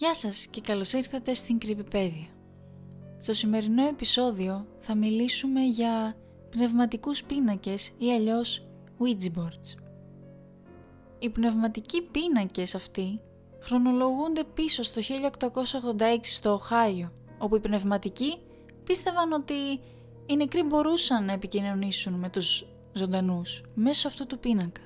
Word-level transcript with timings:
Γεια 0.00 0.14
σας 0.14 0.46
και 0.50 0.60
καλώς 0.60 0.92
ήρθατε 0.92 1.34
στην 1.34 1.58
Creepypedia. 1.62 2.28
Στο 3.18 3.32
σημερινό 3.32 3.86
επεισόδιο 3.86 4.66
θα 4.80 4.94
μιλήσουμε 4.94 5.60
για 5.60 6.16
πνευματικούς 6.50 7.24
πίνακες 7.24 7.92
ή 7.98 8.12
αλλιώς 8.12 8.62
Ouija 8.98 9.38
boards. 9.38 9.78
Οι 11.18 11.30
πνευματικοί 11.30 12.02
πίνακες 12.02 12.74
αυτοί 12.74 13.18
χρονολογούνται 13.62 14.44
πίσω 14.44 14.82
στο 14.82 15.00
1886 15.00 16.18
στο 16.22 16.52
Οχάιο, 16.52 17.12
όπου 17.38 17.56
οι 17.56 17.60
πνευματικοί 17.60 18.38
πίστευαν 18.84 19.32
ότι 19.32 19.54
οι 20.26 20.36
νεκροί 20.36 20.62
μπορούσαν 20.62 21.24
να 21.24 21.32
επικοινωνήσουν 21.32 22.14
με 22.14 22.28
τους 22.28 22.66
ζωντανούς 22.92 23.62
μέσω 23.74 24.08
αυτού 24.08 24.26
του 24.26 24.38
πίνακα. 24.38 24.82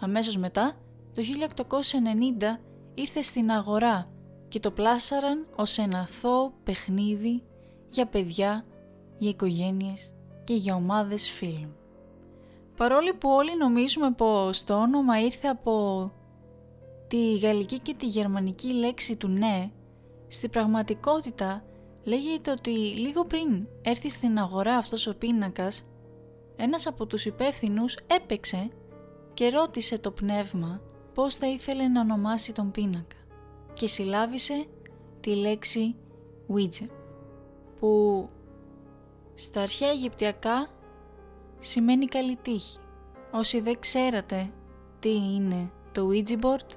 Αμέσως 0.00 0.36
μετά, 0.36 0.76
το 1.14 1.22
1890 1.22 2.60
ήρθε 2.94 3.22
στην 3.22 3.50
αγορά 3.50 4.06
και 4.48 4.60
το 4.60 4.70
πλάσαραν 4.70 5.46
ως 5.56 5.78
ένα 5.78 5.98
αθώο 5.98 6.52
παιχνίδι 6.62 7.42
για 7.90 8.06
παιδιά, 8.06 8.64
για 9.18 9.30
οικογένειες 9.30 10.14
και 10.44 10.54
για 10.54 10.74
ομάδες 10.74 11.30
φίλων. 11.30 11.76
Παρόλο 12.76 13.14
που 13.18 13.28
όλοι 13.30 13.56
νομίζουμε 13.56 14.10
πως 14.10 14.64
το 14.64 14.78
όνομα 14.78 15.20
ήρθε 15.20 15.48
από 15.48 16.04
τη 17.06 17.36
γαλλική 17.36 17.78
και 17.78 17.94
τη 17.94 18.06
γερμανική 18.06 18.68
λέξη 18.72 19.16
του 19.16 19.28
ναι, 19.28 19.70
στη 20.28 20.48
πραγματικότητα 20.48 21.64
λέγεται 22.04 22.50
ότι 22.50 22.70
λίγο 22.70 23.24
πριν 23.24 23.66
έρθει 23.82 24.10
στην 24.10 24.38
αγορά 24.38 24.76
αυτός 24.76 25.06
ο 25.06 25.14
πίνακας, 25.14 25.82
ένας 26.56 26.86
από 26.86 27.06
τους 27.06 27.24
υπεύθυνους 27.24 27.96
έπαιξε 28.06 28.68
και 29.34 29.48
ρώτησε 29.48 29.98
το 29.98 30.10
πνεύμα 30.10 30.80
πώς 31.14 31.36
θα 31.36 31.46
ήθελε 31.46 31.88
να 31.88 32.00
ονομάσει 32.00 32.52
τον 32.52 32.70
πίνακα 32.70 33.16
και 33.72 33.86
συλλάβησε 33.86 34.66
τη 35.20 35.34
λέξη 35.34 35.96
Ouija 36.48 36.86
που 37.80 38.26
στα 39.34 39.62
αρχαία 39.62 39.90
Αιγυπτιακά 39.90 40.68
σημαίνει 41.58 42.06
καλή 42.06 42.36
τύχη. 42.36 42.78
Όσοι 43.30 43.60
δεν 43.60 43.78
ξέρατε 43.78 44.50
τι 44.98 45.10
είναι 45.10 45.70
το 45.92 46.08
Ouija 46.10 46.40
board, 46.40 46.68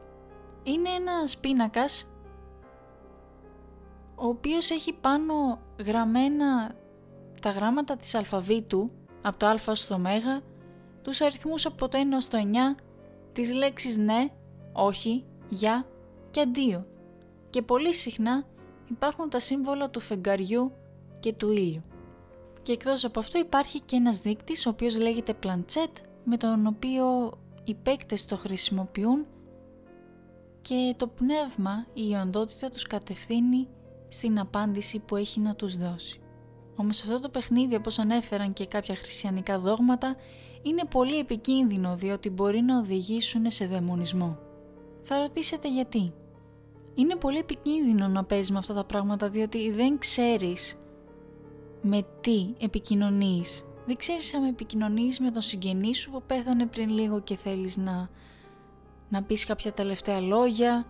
είναι 0.63 0.89
ένας 0.89 1.38
πίνακας 1.38 2.11
ο 4.15 4.27
οποίος 4.27 4.69
έχει 4.69 4.93
πάνω 4.93 5.59
γραμμένα 5.85 6.75
τα 7.41 7.49
γράμματα 7.49 7.95
της 7.95 8.15
αλφαβήτου 8.15 8.89
από 9.21 9.39
το 9.39 9.47
α 9.47 9.75
στο 9.75 9.97
μέγα, 9.97 10.41
τους 11.02 11.21
αριθμούς 11.21 11.65
από 11.65 11.89
το 11.89 11.97
1 11.97 12.02
στο 12.19 12.39
9, 12.77 12.81
τις 13.38 13.53
λέξεις 13.53 13.97
ναι, 13.97 14.27
όχι, 14.73 15.25
για 15.49 15.88
και 16.31 16.39
αντίο. 16.41 16.83
Και 17.49 17.61
πολύ 17.61 17.93
συχνά 17.93 18.45
υπάρχουν 18.89 19.30
τα 19.30 19.39
σύμβολα 19.39 19.89
του 19.89 19.99
φεγγαριού 19.99 20.71
και 21.19 21.33
του 21.33 21.52
ήλιου. 21.52 21.81
Και 22.63 22.71
εκτός 22.71 23.03
από 23.03 23.19
αυτό 23.19 23.39
υπάρχει 23.39 23.81
και 23.81 23.95
ένας 23.95 24.19
δείκτης 24.19 24.65
ο 24.65 24.69
οποίος 24.69 24.97
λέγεται 24.97 25.33
πλαντσέτ 25.33 25.97
με 26.23 26.38
τον 26.38 26.67
οποίο 26.67 27.31
οι 27.63 27.73
παίκτες 27.73 28.25
το 28.25 28.38
χρησιμοποιούν 28.38 29.25
και 30.61 30.93
το 30.97 31.08
πνεύμα, 31.08 31.88
η 31.93 32.15
οντότητα 32.23 32.69
τους 32.69 32.83
κατευθύνει 32.83 33.67
στην 34.08 34.39
απάντηση 34.39 34.99
που 34.99 35.15
έχει 35.15 35.39
να 35.39 35.55
τους 35.55 35.77
δώσει. 35.77 36.21
Όμως 36.75 37.02
αυτό 37.02 37.19
το 37.19 37.30
παιχνίδι 37.30 37.75
όπως 37.75 37.99
ανέφεραν 37.99 38.53
και 38.53 38.65
κάποια 38.65 38.95
χριστιανικά 38.95 39.59
δόγματα 39.59 40.15
είναι 40.67 40.85
πολύ 40.85 41.17
επικίνδυνο 41.17 41.95
διότι 41.95 42.30
μπορεί 42.30 42.61
να 42.61 42.77
οδηγήσουν 42.77 43.49
σε 43.49 43.67
δαιμονισμό. 43.67 44.37
Θα 45.02 45.17
ρωτήσετε 45.19 45.69
γιατί. 45.69 46.14
Είναι 46.93 47.15
πολύ 47.15 47.37
επικίνδυνο 47.37 48.08
να 48.08 48.23
παίζεις 48.23 48.52
με 48.52 48.58
αυτά 48.58 48.73
τα 48.73 48.83
πράγματα 48.83 49.30
διότι 49.30 49.71
δεν 49.71 49.97
ξέρεις 49.97 50.77
με 51.81 52.05
τι 52.21 52.47
επικοινωνείς. 52.59 53.65
Δεν 53.86 53.95
ξέρεις 53.95 54.33
αν 54.33 54.43
επικοινωνείς 54.43 55.19
με 55.19 55.31
τον 55.31 55.42
συγγενή 55.42 55.95
σου 55.95 56.11
που 56.11 56.23
πέθανε 56.27 56.65
πριν 56.65 56.89
λίγο 56.89 57.19
και 57.19 57.36
θέλεις 57.36 57.77
να, 57.77 58.09
να 59.09 59.23
πεις 59.23 59.45
κάποια 59.45 59.73
τελευταία 59.73 60.19
λόγια. 60.19 60.86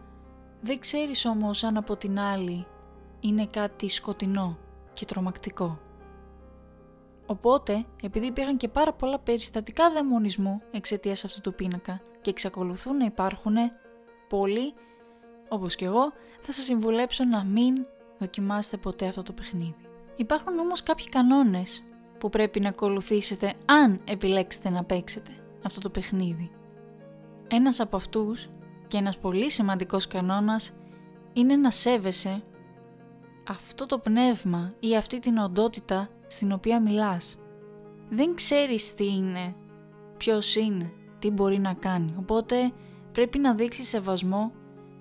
Δεν 0.61 0.79
ξέρεις 0.79 1.25
όμως 1.25 1.63
αν 1.63 1.77
από 1.77 1.95
την 1.95 2.19
άλλη 2.19 2.65
είναι 3.19 3.45
κάτι 3.45 3.89
σκοτεινό 3.89 4.57
και 4.93 5.05
τρομακτικό. 5.05 5.77
Οπότε, 7.29 7.83
επειδή 8.01 8.25
υπήρχαν 8.25 8.57
και 8.57 8.67
πάρα 8.67 8.93
πολλά 8.93 9.19
περιστατικά 9.19 9.91
δαιμονισμού 9.91 10.61
εξαιτίας 10.71 11.23
αυτού 11.23 11.41
του 11.41 11.53
πίνακα 11.53 12.01
και 12.21 12.29
εξακολουθούν 12.29 12.97
να 12.97 13.05
υπάρχουν 13.05 13.55
πολλοί, 14.29 14.73
όπως 15.49 15.75
και 15.75 15.85
εγώ, 15.85 16.11
θα 16.41 16.51
σας 16.51 16.63
συμβουλέψω 16.63 17.23
να 17.23 17.43
μην 17.43 17.85
δοκιμάσετε 18.19 18.77
ποτέ 18.77 19.07
αυτό 19.07 19.23
το 19.23 19.33
παιχνίδι. 19.33 19.75
Υπάρχουν 20.15 20.59
όμως 20.59 20.83
κάποιοι 20.83 21.09
κανόνες 21.09 21.83
που 22.17 22.29
πρέπει 22.29 22.59
να 22.59 22.69
ακολουθήσετε 22.69 23.53
αν 23.65 24.01
επιλέξετε 24.07 24.69
να 24.69 24.83
παίξετε 24.83 25.31
αυτό 25.65 25.79
το 25.79 25.89
παιχνίδι. 25.89 26.51
Ένας 27.47 27.79
από 27.79 27.95
αυτούς 27.95 28.49
και 28.87 28.97
ένας 28.97 29.17
πολύ 29.17 29.51
σημαντικός 29.51 30.07
κανόνας 30.07 30.71
είναι 31.33 31.55
να 31.55 31.71
σέβεσαι 31.71 32.43
αυτό 33.47 33.85
το 33.85 33.99
πνεύμα 33.99 34.71
ή 34.79 34.95
αυτή 34.95 35.19
την 35.19 35.37
οντότητα 35.37 36.09
στην 36.27 36.51
οποία 36.51 36.81
μιλάς. 36.81 37.37
Δεν 38.09 38.35
ξέρεις 38.35 38.93
τι 38.93 39.05
είναι, 39.05 39.55
ποιος 40.17 40.55
είναι, 40.55 40.91
τι 41.19 41.29
μπορεί 41.29 41.59
να 41.59 41.73
κάνει, 41.73 42.15
οπότε 42.19 42.71
πρέπει 43.11 43.39
να 43.39 43.53
δείξεις 43.53 43.87
σεβασμό 43.87 44.51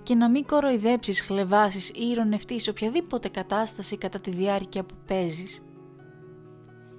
και 0.03 0.15
να 0.15 0.31
μην 0.31 0.47
κοροϊδέψεις, 0.47 1.21
χλεβάσεις 1.21 1.89
ή 1.89 2.09
ηρωνευτείς 2.11 2.69
οποιαδήποτε 2.69 3.29
κατάσταση 3.29 3.99
κατά 3.99 4.21
τη 4.21 4.31
διάρκεια 4.31 4.85
που 4.85 4.95
παίζεις. 5.07 5.63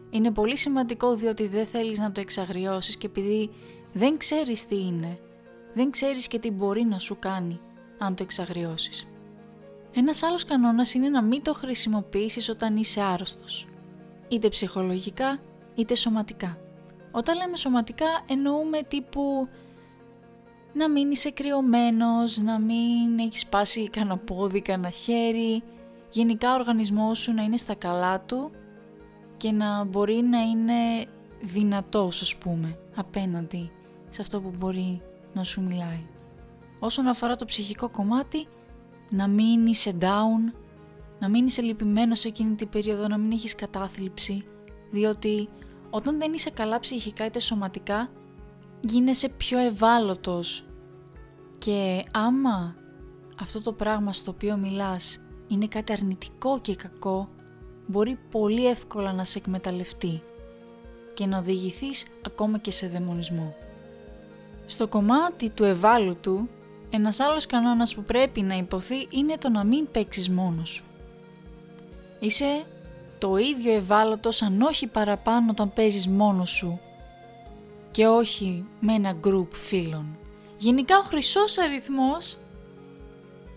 Είναι 0.10 0.32
πολύ 0.32 0.58
σημαντικό 0.58 1.16
διότι 1.16 1.48
δεν 1.48 1.66
θέλεις 1.66 2.00
να 2.00 2.12
το 2.12 2.20
εξαγριώσεις 2.20 2.98
και 2.98 3.08
επειδή 3.08 3.50
δεν 3.94 4.18
ξέρεις 4.18 4.66
τι 4.66 4.76
είναι, 4.86 5.18
δεν 5.74 5.92
ξέρεις 5.92 6.28
και 6.28 6.40
τι 6.40 6.52
μπορεί 6.52 6.84
να 6.84 7.00
σου 7.00 7.20
κάνει 7.20 7.60
αν 7.98 8.16
το 8.16 8.24
εξαγριώσεις. 8.24 9.08
Ένας 9.94 10.24
άλλος 10.24 10.46
κανόνας 10.46 10.94
είναι 10.94 11.10
να 11.10 11.22
μην 11.22 11.42
το 11.42 11.54
χρησιμοποιήσεις 11.54 12.50
όταν 12.50 12.78
είσαι 12.78 13.02
άρρωστος, 13.02 13.68
είτε 14.28 14.50
ψυχολογικά 14.50 15.40
είτε 15.76 15.96
σωματικά. 15.96 16.58
Όταν 17.12 17.38
λέμε 17.38 17.58
σωματικά 17.58 18.06
εννοούμε 18.28 18.82
τύπου 18.82 19.48
να 20.74 20.90
μην 20.90 21.12
είσαι 21.12 21.32
κρυωμένος, 21.32 22.38
να 22.38 22.60
μην 22.60 23.20
έχεις 23.20 23.40
σπάσει 23.40 23.90
κανένα 23.90 24.18
πόδι, 24.18 24.62
κανένα 24.62 24.90
χέρι, 24.90 25.64
γενικά 26.10 26.52
ο 26.52 26.54
οργανισμός 26.54 27.20
σου 27.20 27.34
να 27.34 27.44
είναι 27.44 27.58
στα 27.58 27.76
καλά 27.76 28.22
του 28.22 28.52
και 29.38 29.52
να 29.52 29.84
μπορεί 29.84 30.16
να 30.16 30.40
είναι 30.40 31.06
δυνατός 31.42 32.22
ας 32.22 32.36
πούμε 32.36 32.80
απέναντι 32.96 33.72
σε 34.10 34.22
αυτό 34.22 34.42
που 34.42 34.52
μπορεί 34.58 35.02
να 35.34 35.44
σου 35.44 35.62
μιλάει. 35.62 36.08
Όσον 36.80 37.08
αφορά 37.08 37.36
το 37.36 37.46
ψυχικό 37.46 37.90
κομμάτι, 37.90 38.48
να 39.10 39.28
μην 39.28 39.66
είσαι 39.66 39.94
down, 40.02 40.54
να 41.20 41.30
μην 41.30 41.46
είσαι 41.46 41.62
λυπημένος 41.62 42.26
εκείνη 42.26 42.56
την 42.56 42.70
περίοδο, 42.70 43.08
να 43.08 43.18
μην 43.18 43.32
έχεις 43.32 43.56
κατάθλιψη, 43.56 44.46
διότι 44.92 45.48
όταν 45.90 46.18
δεν 46.18 46.34
είσαι 46.34 46.50
καλά 46.50 46.80
ψυχικά 46.80 47.26
είτε 47.26 47.40
σωματικά, 47.40 48.10
γίνεσαι 48.82 49.30
πιο 49.30 49.58
ευάλωτος 49.58 50.66
και 51.58 52.04
άμα 52.12 52.76
αυτό 53.40 53.62
το 53.62 53.74
πράγμα 53.74 54.14
στο 54.14 54.32
οποίο 54.32 54.58
μιλάς 54.58 55.20
είναι 55.48 55.68
κάτι 55.68 55.94
αρνητικό 55.94 56.60
και 56.60 56.76
κακό, 56.76 57.28
μπορεί 57.88 58.20
πολύ 58.32 58.68
εύκολα 58.68 59.14
να 59.14 59.24
σε 59.24 59.38
εκμεταλλευτεί 59.38 60.22
και 61.14 61.26
να 61.26 61.38
οδηγηθείς 61.38 62.06
ακόμα 62.26 62.58
και 62.58 62.72
σε 62.72 62.88
δαιμονισμό. 62.88 63.56
Στο 64.66 64.88
κομμάτι 64.88 65.50
του 65.50 65.64
ευάλωτου 65.64 66.48
ένας 66.90 67.20
άλλος 67.20 67.46
κανόνας 67.46 67.96
που 67.96 68.04
πρέπει 68.04 68.42
να 68.42 68.58
υποθεί 68.58 69.08
είναι 69.10 69.38
το 69.38 69.50
να 69.50 69.64
μην 69.64 69.92
παίξεις 69.92 70.30
μόνος 70.30 70.70
σου. 70.70 70.87
Είσαι 72.20 72.64
το 73.18 73.38
ίδιο 73.38 73.74
ευάλωτος 73.74 74.42
αν 74.42 74.62
όχι 74.62 74.88
παραπάνω 74.88 75.48
όταν 75.52 75.74
παίζεις 75.74 76.08
μόνος 76.08 76.50
σου 76.50 76.80
και 77.92 78.08
όχι 78.08 78.66
με 78.80 78.94
ένα 78.94 79.14
group 79.24 79.48
φίλων. 79.52 80.18
Γενικά 80.58 80.98
ο 80.98 81.02
χρυσός 81.02 81.58
αριθμός 81.58 82.38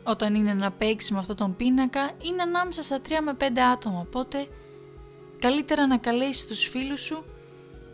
όταν 0.04 0.34
είναι 0.34 0.54
να 0.54 0.70
παίξεις 0.70 1.10
με 1.10 1.18
αυτόν 1.18 1.36
τον 1.36 1.56
πίνακα 1.56 2.10
είναι 2.22 2.42
ανάμεσα 2.42 2.82
στα 2.82 3.00
3 3.08 3.10
με 3.22 3.36
5 3.40 3.58
άτομα 3.72 4.00
οπότε 4.00 4.46
καλύτερα 5.38 5.86
να 5.86 5.96
καλέσεις 5.98 6.46
τους 6.46 6.68
φίλους 6.68 7.00
σου 7.00 7.24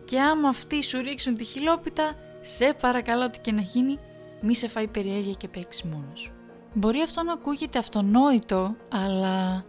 και 0.05 0.21
άμα 0.21 0.49
αυτοί 0.49 0.83
σου 0.83 1.01
ρίξουν 1.01 1.35
τη 1.35 1.45
χιλόπιτα 1.45 2.15
σε 2.41 2.77
παρακαλώ 2.81 3.31
τι 3.31 3.39
και 3.39 3.53
να 3.53 3.61
γίνει 3.61 3.99
μη 4.41 4.55
σε 4.55 4.69
φάει 4.69 4.87
περιέργεια 4.87 5.33
και 5.33 5.49
παίξεις 5.49 5.83
μόνος 5.83 6.31
Μπορεί 6.79 7.01
αυτό 7.01 7.23
να 7.23 7.33
ακούγεται 7.33 7.79
αυτονόητο, 7.79 8.77
αλλά 8.93 9.65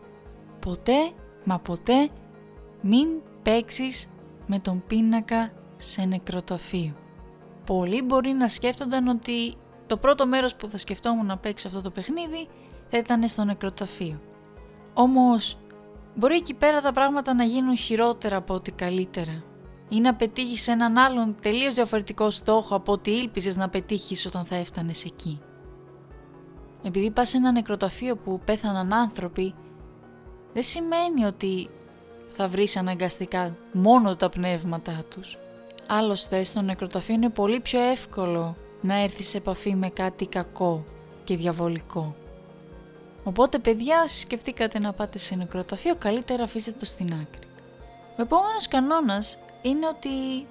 ποτέ, 0.67 1.11
μα 1.43 1.59
ποτέ 1.59 2.09
μην 2.81 3.07
παίξεις 3.43 4.07
με 4.47 4.59
τον 4.59 4.83
πίνακα 4.87 5.51
σε 5.77 6.05
νεκροταφείο. 6.05 6.93
Πολλοί 7.65 8.01
μπορεί 8.01 8.31
να 8.31 8.47
σκέφτονταν 8.47 9.07
ότι 9.07 9.55
το 9.85 9.97
πρώτο 9.97 10.27
μέρος 10.27 10.55
που 10.55 10.69
θα 10.69 10.77
σκεφτόμουν 10.77 11.25
να 11.25 11.37
παίξω 11.37 11.67
αυτό 11.67 11.81
το 11.81 11.91
παιχνίδι 11.91 12.47
θα 12.89 12.97
ήταν 12.97 13.27
στο 13.27 13.43
νεκροταφείο. 13.43 14.21
Όμως, 14.93 15.57
μπορεί 16.15 16.35
εκεί 16.35 16.53
πέρα 16.53 16.81
τα 16.81 16.91
πράγματα 16.91 17.33
να 17.33 17.43
γίνουν 17.43 17.77
χειρότερα 17.77 18.35
από 18.35 18.53
ό,τι 18.53 18.71
καλύτερα 18.71 19.43
ή 19.89 19.99
να 19.99 20.15
πετύχεις 20.15 20.67
έναν 20.67 20.97
άλλον 20.97 21.35
τελείως 21.41 21.75
διαφορετικό 21.75 22.29
στόχο 22.29 22.75
από 22.75 22.91
ό,τι 22.91 23.11
ήλπιζες 23.11 23.55
να 23.55 23.69
πετύχεις 23.69 24.25
όταν 24.25 24.45
θα 24.45 24.55
έφτανες 24.55 25.05
εκεί. 25.05 25.41
Επειδή 26.83 27.11
πας 27.11 27.29
σε 27.29 27.37
ένα 27.37 27.51
νεκροταφείο 27.51 28.15
που 28.17 28.41
πέθαναν 28.45 28.93
άνθρωποι, 28.93 29.53
δεν 30.57 30.65
σημαίνει 30.65 31.25
ότι 31.25 31.69
θα 32.29 32.47
βρεις 32.47 32.77
αναγκαστικά 32.77 33.57
μόνο 33.71 34.15
τα 34.15 34.29
πνεύματά 34.29 35.03
τους. 35.09 35.37
Άλλωστε, 35.87 36.43
στο 36.43 36.61
νεκροταφείο 36.61 37.15
είναι 37.15 37.29
πολύ 37.29 37.59
πιο 37.59 37.79
εύκολο 37.79 38.55
να 38.81 38.95
έρθεις 38.95 39.27
σε 39.27 39.37
επαφή 39.37 39.75
με 39.75 39.89
κάτι 39.89 40.25
κακό 40.25 40.83
και 41.23 41.35
διαβολικό. 41.35 42.15
Οπότε, 43.23 43.59
παιδιά, 43.59 44.03
όσοι 44.03 44.19
σκεφτήκατε 44.19 44.79
να 44.79 44.93
πάτε 44.93 45.17
σε 45.17 45.35
νεκροταφείο, 45.35 45.95
καλύτερα 45.95 46.43
αφήστε 46.43 46.71
το 46.71 46.85
στην 46.85 47.13
άκρη. 47.13 47.47
Ο 48.17 48.21
επόμενος 48.21 48.67
κανόνας 48.67 49.37
είναι 49.61 49.87
ότι 49.87 50.09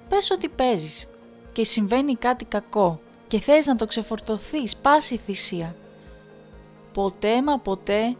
πες 0.09 0.31
ότι 0.31 0.49
παίζεις 0.49 1.07
και 1.53 1.63
συμβαίνει 1.63 2.15
κάτι 2.15 2.45
κακό 2.45 2.97
και 3.27 3.39
θες 3.39 3.65
να 3.65 3.75
το 3.75 3.85
ξεφορτωθείς 3.85 4.75
πάση 4.75 5.17
θυσία. 5.17 5.75
Ποτέ 6.93 7.43
μα 7.43 7.59
ποτέ 7.59 8.15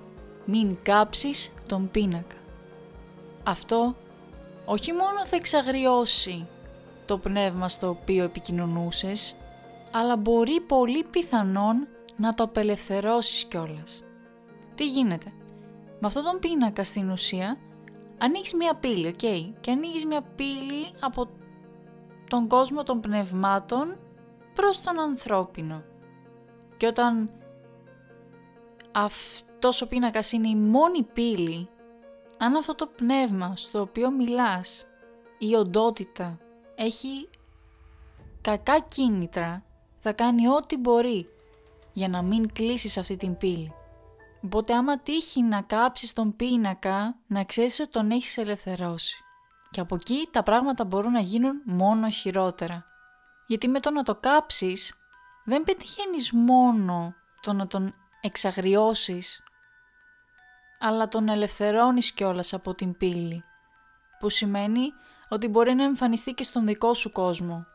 μην 0.45 0.78
κάψεις 0.83 1.51
τον 1.68 1.92
πίνακα. 1.92 2.36
Αυτό 3.44 3.94
όχι 4.66 4.92
μόνο 4.92 5.25
θα 5.25 5.36
εξαγριώσει 5.36 6.48
το 7.06 7.18
πνεύμα 7.18 7.69
στο 7.69 7.90
οποίο 7.90 8.24
επικοινωνούσες, 8.24 9.36
αλλά 9.92 10.18
μπορεί 10.18 10.62
πολύ 10.62 11.04
πιθανόν 11.04 11.88
να 12.18 12.34
το 12.34 12.44
απελευθερώσεις 12.44 13.44
κιόλας. 13.46 14.04
Τι 14.75 14.88
γίνεται; 14.88 15.31
Με 16.00 16.08
αυτόν 16.08 16.24
τον 16.24 16.40
πίνακα 16.40 16.84
στην 16.84 17.10
ουσία 17.10 17.58
ανοίγεις 18.18 18.54
μια 18.54 18.75
πύλη, 18.75 19.08
οκ, 19.08 19.60
και 19.60 19.72
ανοίγεις 19.72 20.06
μια 20.06 20.22
πύλη 20.22 20.88
από 21.00 21.28
τον 22.30 22.48
κόσμο 22.48 22.84
των 22.84 23.00
πνευμάτων 23.00 23.98
προς 24.54 24.81
τον 24.81 25.00
ανθρώπινο. 25.00 25.84
Και 26.78 26.88
όταν 26.88 27.30
αυτός 29.57 29.81
ο 29.81 29.88
πίνακας 29.88 30.31
είναι 30.31 30.48
η 30.48 30.56
μόνη 30.56 31.04
πύλη, 31.04 31.68
αν 32.38 32.56
αυτό 32.56 32.75
το 32.75 32.88
πνεύμα 32.88 33.54
στο 33.56 33.81
οποίο 33.81 34.12
μιλάς, 34.12 34.86
η 35.38 35.56
οντότητα, 35.56 36.39
έχει 36.75 37.30
κακά 38.42 38.80
κίνητρα, 38.80 39.63
θα 40.00 40.13
κάνει 40.13 40.48
ό,τι 40.48 40.77
μπορεί 40.77 41.30
για 41.94 42.07
να 42.07 42.21
μην 42.21 42.54
κλείσεις 42.54 42.98
αυτή 42.98 43.18
την 43.18 43.38
πύλη. 43.38 43.74
Οπότε 44.44 44.74
άμα 44.74 45.00
τύχει 45.00 45.42
να 45.42 45.62
κάψεις 45.62 46.13
τον 46.13 46.36
πίνακα, 46.36 47.15
να 47.27 47.44
ξέρεις 47.44 47.80
ότι 47.80 47.89
τον 47.89 48.12
έχεις 48.12 48.38
ελευθερώσει. 48.38 49.15
Και 49.71 49.80
από 49.80 49.95
εκεί 49.95 50.27
τα 50.31 50.44
πράγματα 50.44 50.86
μπορούν 50.86 51.12
να 51.12 51.19
γίνουν 51.19 51.62
μόνο 51.65 52.09
χειρότερα. 52.09 52.83
Γιατί 53.48 53.68
με 53.68 53.80
το 53.80 53.92
να 53.92 54.04
το 54.04 54.15
κάψεις, 54.15 54.94
δεν 55.45 55.63
πετυχαίνεις 55.63 56.31
μόνο 56.31 57.13
το 57.42 57.54
να 57.54 57.68
τον 57.68 57.94
εξαγριώσεις, 58.21 59.42
αλλά 60.79 61.07
τον 61.07 61.29
ελευθερώνεις 61.29 62.12
κιόλας 62.12 62.53
από 62.53 62.74
την 62.74 62.97
πύλη, 62.97 63.44
που 64.19 64.29
σημαίνει 64.29 64.89
ότι 65.29 65.47
μπορεί 65.47 65.74
να 65.74 65.83
εμφανιστεί 65.83 66.33
και 66.33 66.44
στον 66.44 66.65
δικό 66.65 66.94
σου 66.94 67.09
κόσμο, 67.09 67.65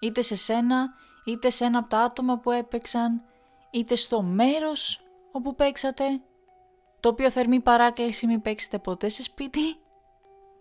είτε 0.00 0.22
σε 0.22 0.36
σένα, 0.36 0.94
είτε 1.24 1.50
σε 1.50 1.64
ένα 1.64 1.78
από 1.78 1.88
τα 1.88 1.98
άτομα 1.98 2.38
που 2.38 2.50
έπαιξαν, 2.50 3.22
είτε 3.70 3.96
στο 3.96 4.22
μέρος 4.22 5.00
όπου 5.32 5.54
παίξατε, 5.54 6.04
το 7.00 7.08
οποίο 7.08 7.30
θερμή 7.30 7.60
παράκληση 7.60 8.26
μην 8.26 8.42
παίξετε 8.42 8.78
ποτέ 8.78 9.08
σε 9.08 9.22
σπίτι. 9.22 9.76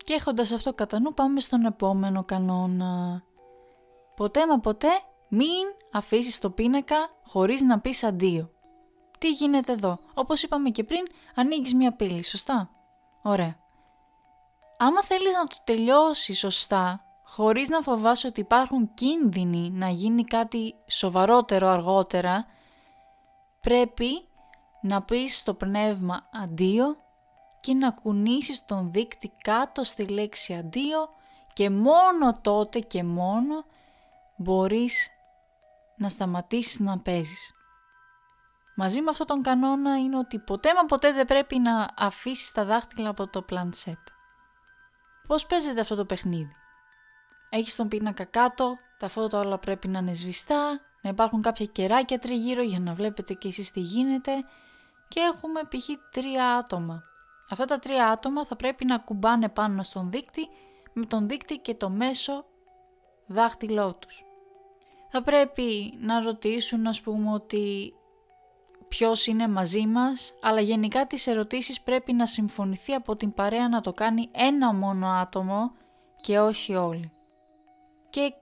Και 0.03 0.13
έχοντας 0.13 0.51
αυτό 0.51 0.73
κατά 0.73 0.99
νου 0.99 1.13
πάμε 1.13 1.39
στον 1.39 1.65
επόμενο 1.65 2.23
κανόνα. 2.23 3.23
Ποτέ 4.15 4.47
μα 4.47 4.59
ποτέ 4.59 4.87
μην 5.29 5.65
αφήσεις 5.91 6.39
το 6.39 6.49
πίνακα 6.49 7.09
χωρίς 7.25 7.61
να 7.61 7.79
πεις 7.79 8.03
αντίο. 8.03 8.51
Τι 9.21 9.31
γίνεται 9.31 9.71
εδώ; 9.71 9.99
Όπως 10.13 10.43
είπαμε 10.43 10.69
και 10.69 10.83
πριν, 10.83 11.07
ανοίγεις 11.35 11.73
μια 11.73 11.91
πύλη, 11.95 12.23
σωστά; 12.23 12.69
Ωραία. 13.21 13.55
Άμα 14.77 15.03
θέλεις 15.03 15.33
να 15.33 15.47
το 15.47 15.55
τελειώσεις 15.63 16.37
σωστά, 16.37 17.01
χωρίς 17.23 17.69
να 17.69 17.81
φοβάσαι 17.81 18.27
ότι 18.27 18.39
υπάρχουν 18.39 18.93
κίνδυνοι 18.93 19.69
να 19.69 19.89
γίνει 19.89 20.23
κάτι 20.23 20.75
σοβαρότερο 20.87 21.67
αργότερα, 21.67 22.45
πρέπει 23.59 24.27
να 24.81 25.01
πεις 25.01 25.39
στο 25.39 25.53
πνεύμα 25.53 26.29
αντίο 26.43 26.95
και 27.59 27.73
να 27.73 27.91
κουνήσεις 27.91 28.65
τον 28.65 28.91
δείκτη 28.91 29.31
κάτω 29.43 29.83
στη 29.83 30.07
λέξη 30.07 30.53
αντίο 30.53 31.09
και 31.53 31.69
μόνο 31.69 32.39
τότε 32.41 32.79
και 32.79 33.03
μόνο 33.03 33.65
μπορείς 34.37 35.09
να 35.97 36.09
σταματήσεις 36.09 36.79
να 36.79 36.99
παίζεις. 36.99 37.51
Μαζί 38.75 39.01
με 39.01 39.09
αυτόν 39.09 39.27
τον 39.27 39.41
κανόνα 39.41 39.97
είναι 39.97 40.17
ότι 40.17 40.39
ποτέ 40.39 40.73
μα 40.73 40.85
ποτέ 40.85 41.11
δεν 41.13 41.25
πρέπει 41.25 41.59
να 41.59 41.87
αφήσεις 41.97 42.51
τα 42.51 42.65
δάχτυλα 42.65 43.09
από 43.09 43.27
το 43.27 43.41
πλανσέτ. 43.41 43.99
Πώς 45.27 45.45
παίζεται 45.45 45.81
αυτό 45.81 45.95
το 45.95 46.05
παιχνίδι; 46.05 46.51
Έχεις 47.49 47.75
τον 47.75 47.87
πίνακα 47.87 48.23
κάτω, 48.23 48.75
τα 48.99 49.09
φώτα 49.09 49.39
όλα 49.39 49.57
πρέπει 49.57 49.87
να 49.87 49.99
είναι 49.99 50.13
σβηστά, 50.13 50.79
να 51.01 51.09
υπάρχουν 51.09 51.41
κάποια 51.41 51.65
κεράκια 51.65 52.19
τριγύρω 52.19 52.61
για 52.61 52.79
να 52.79 52.93
βλέπετε 52.93 53.33
και 53.33 53.47
εσείς 53.47 53.71
τι 53.71 53.79
γίνεται 53.79 54.31
και 55.07 55.19
έχουμε 55.19 55.61
π.χ. 55.63 55.89
τρία 56.11 56.55
άτομα. 56.55 57.01
Αυτά 57.49 57.65
τα 57.65 57.79
τρία 57.79 58.07
άτομα 58.07 58.45
θα 58.45 58.55
πρέπει 58.55 58.85
να 58.85 58.97
κουμπάνε 58.97 59.49
πάνω 59.49 59.83
στον 59.83 60.11
δείκτη 60.11 60.47
με 60.93 61.05
τον 61.05 61.27
δείκτη 61.27 61.57
και 61.57 61.75
το 61.75 61.89
μέσο 61.89 62.45
δάχτυλό 63.27 63.95
τους. 63.95 64.23
Θα 65.09 65.23
πρέπει 65.23 65.97
να 65.99 66.21
ρωτήσουν 66.21 66.87
ας 66.87 67.01
πούμε 67.01 67.31
ότι 67.33 67.93
ποιος 68.91 69.27
είναι 69.27 69.47
μαζί 69.47 69.85
μας, 69.87 70.33
αλλά 70.41 70.61
γενικά 70.61 71.07
τις 71.07 71.27
ερωτήσεις 71.27 71.81
πρέπει 71.81 72.13
να 72.13 72.25
συμφωνηθεί 72.25 72.93
από 72.93 73.15
την 73.15 73.33
παρέα 73.33 73.69
να 73.69 73.81
το 73.81 73.93
κάνει 73.93 74.29
ένα 74.31 74.73
μόνο 74.73 75.07
άτομο 75.07 75.71
και 76.21 76.39
όχι 76.39 76.75
όλοι. 76.75 77.11
Και 78.09 78.33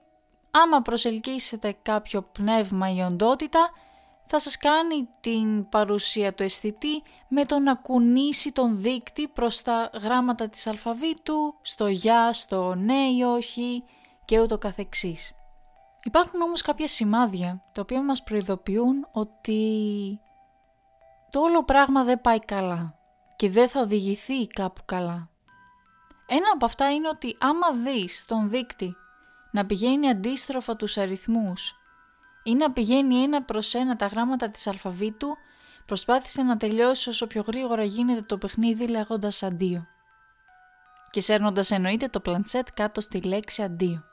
άμα 0.50 0.80
προσελκύσετε 0.82 1.76
κάποιο 1.82 2.22
πνεύμα 2.22 2.90
ή 2.92 3.00
οντότητα, 3.00 3.70
θα 4.26 4.38
σας 4.38 4.56
κάνει 4.56 5.08
την 5.20 5.68
παρουσία 5.68 6.34
του 6.34 6.42
αισθητή 6.42 7.02
με 7.28 7.44
το 7.44 7.58
να 7.58 7.74
κουνήσει 7.74 8.52
τον 8.52 8.80
δείκτη 8.80 9.28
προς 9.28 9.62
τα 9.62 9.90
γράμματα 10.02 10.48
της 10.48 10.66
αλφαβήτου, 10.66 11.54
στο 11.62 11.88
«για», 11.88 12.32
στο 12.32 12.74
«ναι» 12.74 13.06
ή 13.18 13.22
«όχι» 13.22 13.82
και 14.24 14.40
ούτω 14.40 14.58
καθεξής. 14.58 15.32
Υπάρχουν 16.02 16.40
όμως 16.40 16.62
κάποια 16.62 16.88
σημάδια 16.88 17.62
τα 17.72 17.80
οποία 17.80 18.02
μας 18.02 18.22
προειδοποιούν 18.22 19.06
ότι 19.12 20.20
το 21.30 21.40
όλο 21.40 21.64
πράγμα 21.64 22.04
δεν 22.04 22.20
πάει 22.20 22.38
καλά 22.38 22.94
και 23.36 23.50
δεν 23.50 23.68
θα 23.68 23.80
οδηγηθεί 23.80 24.46
κάπου 24.46 24.82
καλά. 24.84 25.28
Ένα 26.26 26.46
από 26.54 26.64
αυτά 26.64 26.90
είναι 26.90 27.08
ότι 27.08 27.36
άμα 27.40 27.72
δεις 27.72 28.24
τον 28.24 28.48
δείκτη 28.48 28.94
να 29.50 29.66
πηγαίνει 29.66 30.08
αντίστροφα 30.08 30.76
τους 30.76 30.96
αριθμούς 30.96 31.74
ή 32.42 32.54
να 32.54 32.72
πηγαίνει 32.72 33.22
ένα 33.22 33.42
προς 33.42 33.74
ένα 33.74 33.96
τα 33.96 34.06
γράμματα 34.06 34.50
της 34.50 34.66
αλφαβήτου, 34.66 35.36
προσπάθησε 35.86 36.42
να 36.42 36.56
τελειώσει 36.56 37.08
όσο 37.08 37.26
πιο 37.26 37.44
γρήγορα 37.46 37.84
γίνεται 37.84 38.20
το 38.20 38.38
παιχνίδι 38.38 38.86
λέγοντας 38.86 39.42
αντίο. 39.42 39.86
Και 41.10 41.20
σέρνοντας 41.20 41.70
εννοείται 41.70 42.08
το 42.08 42.20
πλαντσέτ 42.20 42.68
κάτω 42.74 43.00
στη 43.00 43.20
λέξη 43.20 43.62
αντίο. 43.62 44.04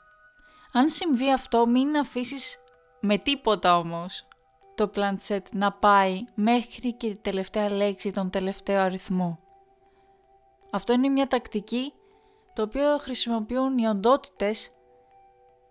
Αν 0.72 0.90
συμβεί 0.90 1.32
αυτό 1.32 1.66
μην 1.66 1.96
αφήσεις 1.96 2.56
με 3.00 3.18
τίποτα 3.18 3.78
όμως 3.78 4.27
το 4.78 4.88
πλαντσέτ 4.88 5.46
να 5.52 5.70
πάει 5.70 6.24
μέχρι 6.34 6.92
και 6.92 7.10
τη 7.10 7.18
τελευταία 7.18 7.70
λέξη, 7.70 8.10
τον 8.10 8.30
τελευταίο 8.30 8.80
αριθμό. 8.80 9.38
Αυτό 10.70 10.92
είναι 10.92 11.08
μια 11.08 11.26
τακτική 11.26 11.92
το 12.54 12.62
οποίο 12.62 12.98
χρησιμοποιούν 12.98 13.78
οι 13.78 13.86
οντότητες 13.86 14.70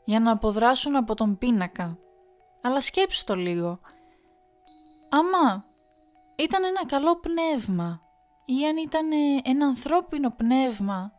για 0.05 0.19
να 0.19 0.31
αποδράσουν 0.31 0.95
από 0.95 1.15
τον 1.15 1.37
πίνακα. 1.37 1.97
Αλλά 2.61 2.81
σκέψου 2.81 3.23
το 3.23 3.35
λίγο. 3.35 3.79
Άμα 5.09 5.65
ήταν 6.35 6.63
ένα 6.63 6.85
καλό 6.85 7.15
πνεύμα 7.15 8.01
ή 8.45 8.65
αν 8.65 8.77
ήταν 8.77 9.09
ένα 9.43 9.65
ανθρώπινο 9.65 10.29
πνεύμα 10.29 11.11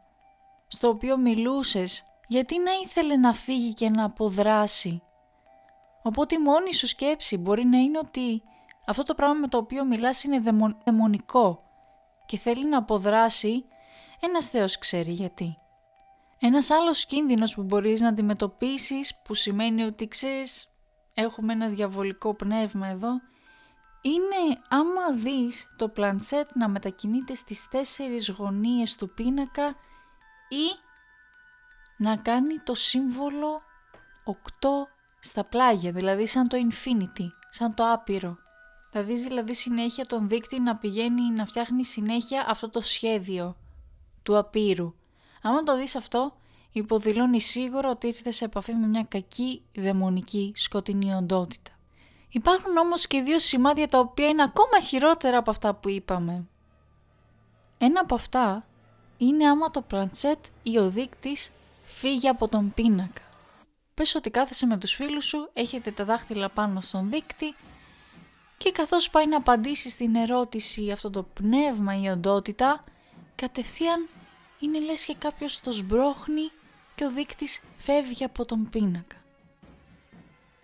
στο 0.68 0.88
οποίο 0.88 1.16
μιλούσες, 1.16 2.04
γιατί 2.26 2.58
να 2.58 2.72
ήθελε 2.84 3.16
να 3.16 3.32
φύγει 3.32 3.74
και 3.74 3.90
να 3.90 4.04
αποδράσει; 4.04 5.02
Οπότε 6.08 6.34
η 6.34 6.38
μόνη 6.38 6.74
σου 6.74 6.86
σκέψη 6.86 7.36
μπορεί 7.36 7.64
να 7.64 7.78
είναι 7.78 7.98
ότι 7.98 8.42
αυτό 8.86 9.02
το 9.02 9.14
πράγμα 9.14 9.34
με 9.34 9.48
το 9.48 9.58
οποίο 9.58 9.84
μιλάς 9.84 10.24
είναι 10.24 10.40
δαιμονικό 10.84 11.62
και 12.26 12.38
θέλει 12.38 12.68
να 12.68 12.78
αποδράσει, 12.78 13.64
ένας 14.20 14.48
Θεός 14.48 14.78
ξέρει 14.78 15.10
γιατί. 15.10 15.56
Ένας 16.40 16.70
άλλος 16.70 17.06
κίνδυνος 17.06 17.54
που 17.54 17.62
μπορείς 17.62 18.00
να 18.00 18.08
αντιμετωπίσεις 18.08 19.20
που 19.24 19.34
σημαίνει 19.34 19.82
ότι 19.82 20.08
ξέρεις 20.08 20.68
έχουμε 21.14 21.52
ένα 21.52 21.68
διαβολικό 21.68 22.34
πνεύμα 22.34 22.86
εδώ 22.86 23.10
είναι 24.02 24.60
άμα 24.68 25.12
δεις 25.14 25.66
το 25.76 25.88
πλαντσέτ 25.88 26.48
να 26.54 26.68
μετακινείται 26.68 27.34
στις 27.34 27.68
τέσσερις 27.68 28.28
γωνίες 28.28 28.96
του 28.96 29.14
πίνακα 29.14 29.66
ή 30.48 30.66
να 31.96 32.16
κάνει 32.16 32.58
το 32.58 32.74
σύμβολο 32.74 33.62
8 34.26 34.32
στα 35.20 35.42
πλάγια, 35.42 35.92
δηλαδή 35.92 36.26
σαν 36.26 36.48
το 36.48 36.56
infinity, 36.70 37.26
σαν 37.50 37.74
το 37.74 37.92
άπειρο. 37.92 38.36
Θα 38.90 39.02
δεις 39.02 39.22
δηλαδή 39.22 39.54
συνέχεια 39.54 40.06
τον 40.06 40.28
δείκτη 40.28 40.60
να 40.60 40.76
πηγαίνει 40.76 41.30
να 41.30 41.46
φτιάχνει 41.46 41.84
συνέχεια 41.84 42.44
αυτό 42.48 42.68
το 42.68 42.80
σχέδιο 42.80 43.56
του 44.22 44.38
απείρου. 44.38 44.86
Άμα 45.42 45.62
το 45.62 45.76
δεις 45.76 45.96
αυτό, 45.96 46.36
υποδηλώνει 46.72 47.40
σίγουρα 47.40 47.90
ότι 47.90 48.06
ήρθες 48.06 48.36
σε 48.36 48.44
επαφή 48.44 48.74
με 48.74 48.86
μια 48.86 49.04
κακή 49.08 49.62
δαιμονική 49.74 50.52
σκοτεινή 50.56 51.14
οντότητα. 51.14 51.70
Υπάρχουν 52.28 52.76
όμως 52.76 53.06
και 53.06 53.20
δύο 53.20 53.38
σημάδια 53.38 53.88
τα 53.88 53.98
οποία 53.98 54.28
είναι 54.28 54.42
ακόμα 54.42 54.80
χειρότερα 54.80 55.38
από 55.38 55.50
αυτά 55.50 55.74
που 55.74 55.88
είπαμε. 55.88 56.46
Ένα 57.78 58.00
από 58.00 58.14
αυτά 58.14 58.66
είναι 59.16 59.46
άμα 59.46 59.70
το 59.70 59.82
πλαντσέτ 59.82 60.44
ή 60.62 60.78
ο 60.78 60.90
δείκτης 60.90 61.50
φύγει 61.84 62.28
από 62.28 62.48
τον 62.48 62.72
πίνακα. 62.74 63.27
Πες 63.98 64.14
ότι 64.14 64.30
κάθεσαι 64.30 64.66
με 64.66 64.76
τους 64.76 64.92
φίλους 64.94 65.24
σου, 65.24 65.50
έχετε 65.52 65.90
τα 65.90 66.04
δάχτυλα 66.04 66.48
πάνω 66.48 66.80
στον 66.80 67.10
δείκτη 67.10 67.54
και 68.56 68.72
καθώς 68.72 69.10
πάει 69.10 69.26
να 69.26 69.36
απαντήσει 69.36 69.90
στην 69.90 70.14
ερώτηση 70.14 70.90
αυτό 70.90 71.10
το 71.10 71.22
πνεύμα 71.22 72.00
ή 72.00 72.08
οντότητα, 72.08 72.84
κατευθείαν 73.34 74.08
είναι 74.58 74.80
λες 74.80 75.04
και 75.04 75.14
κάποιος 75.18 75.60
το 75.60 75.72
σμπρώχνει 75.72 76.50
και 76.94 77.04
ο 77.04 77.10
δείκτης 77.10 77.60
φεύγει 77.76 78.24
από 78.24 78.44
τον 78.44 78.68
πίνακα. 78.70 79.16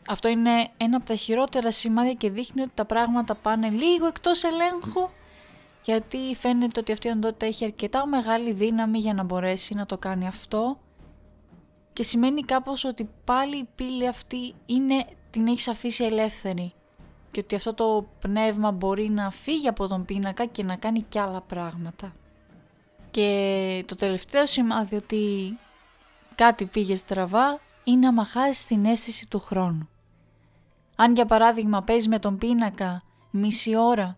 Αυτό 0.08 0.28
είναι 0.28 0.70
ένα 0.76 0.96
από 0.96 1.06
τα 1.06 1.14
χειρότερα 1.14 1.72
σημάδια 1.72 2.14
και 2.14 2.30
δείχνει 2.30 2.62
ότι 2.62 2.72
τα 2.74 2.84
πράγματα 2.84 3.34
πάνε 3.34 3.68
λίγο 3.68 4.06
εκτός 4.06 4.44
ελέγχου 4.44 5.08
γιατί 5.84 6.36
φαίνεται 6.40 6.80
ότι 6.80 6.92
αυτή 6.92 7.08
η 7.08 7.10
οντότητα 7.10 7.46
έχει 7.46 7.64
αρκετά 7.64 8.06
μεγάλη 8.06 8.52
δύναμη 8.52 8.98
για 8.98 9.14
να 9.14 9.22
μπορέσει 9.22 9.74
να 9.74 9.86
το 9.86 9.98
κάνει 9.98 10.26
αυτό 10.26 10.78
και 11.94 12.02
σημαίνει 12.02 12.42
κάπως 12.42 12.84
ότι 12.84 13.08
πάλι 13.24 13.56
η 13.56 13.68
πύλη 13.74 14.08
αυτή 14.08 14.54
είναι, 14.66 15.06
την 15.30 15.46
έχεις 15.46 15.68
αφήσει 15.68 16.04
ελεύθερη 16.04 16.72
και 17.30 17.40
ότι 17.40 17.54
αυτό 17.54 17.74
το 17.74 18.06
πνεύμα 18.20 18.70
μπορεί 18.70 19.08
να 19.08 19.30
φύγει 19.30 19.68
από 19.68 19.86
τον 19.86 20.04
πίνακα 20.04 20.44
και 20.44 20.62
να 20.62 20.76
κάνει 20.76 21.02
κι 21.02 21.18
άλλα 21.18 21.40
πράγματα. 21.40 22.14
Και 23.10 23.84
το 23.86 23.94
τελευταίο 23.94 24.46
σημάδι 24.46 24.96
ότι 24.96 25.56
κάτι 26.34 26.64
πήγε 26.66 26.94
στραβά 26.94 27.60
είναι 27.84 28.10
να 28.10 28.24
χάσει 28.24 28.66
την 28.66 28.84
αίσθηση 28.84 29.28
του 29.28 29.40
χρόνου. 29.40 29.88
Αν 30.96 31.14
για 31.14 31.26
παράδειγμα 31.26 31.82
παίζεις 31.82 32.08
με 32.08 32.18
τον 32.18 32.38
πίνακα 32.38 33.02
μισή 33.30 33.76
ώρα 33.76 34.14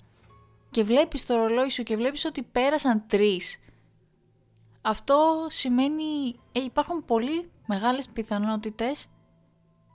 και 0.71 0.83
βλέπεις 0.83 1.27
το 1.27 1.37
ρολόι 1.37 1.71
σου 1.71 1.83
και 1.83 1.97
βλέπεις 1.97 2.25
ότι 2.25 2.43
πέρασαν 2.43 3.05
τρεις, 3.07 3.59
αυτό 4.83 5.47
σημαίνει 5.49 6.39
ε, 6.53 6.61
υπάρχουν 6.61 7.05
πολύ 7.05 7.51
μεγάλες 7.67 8.09
πιθανότητες 8.09 9.07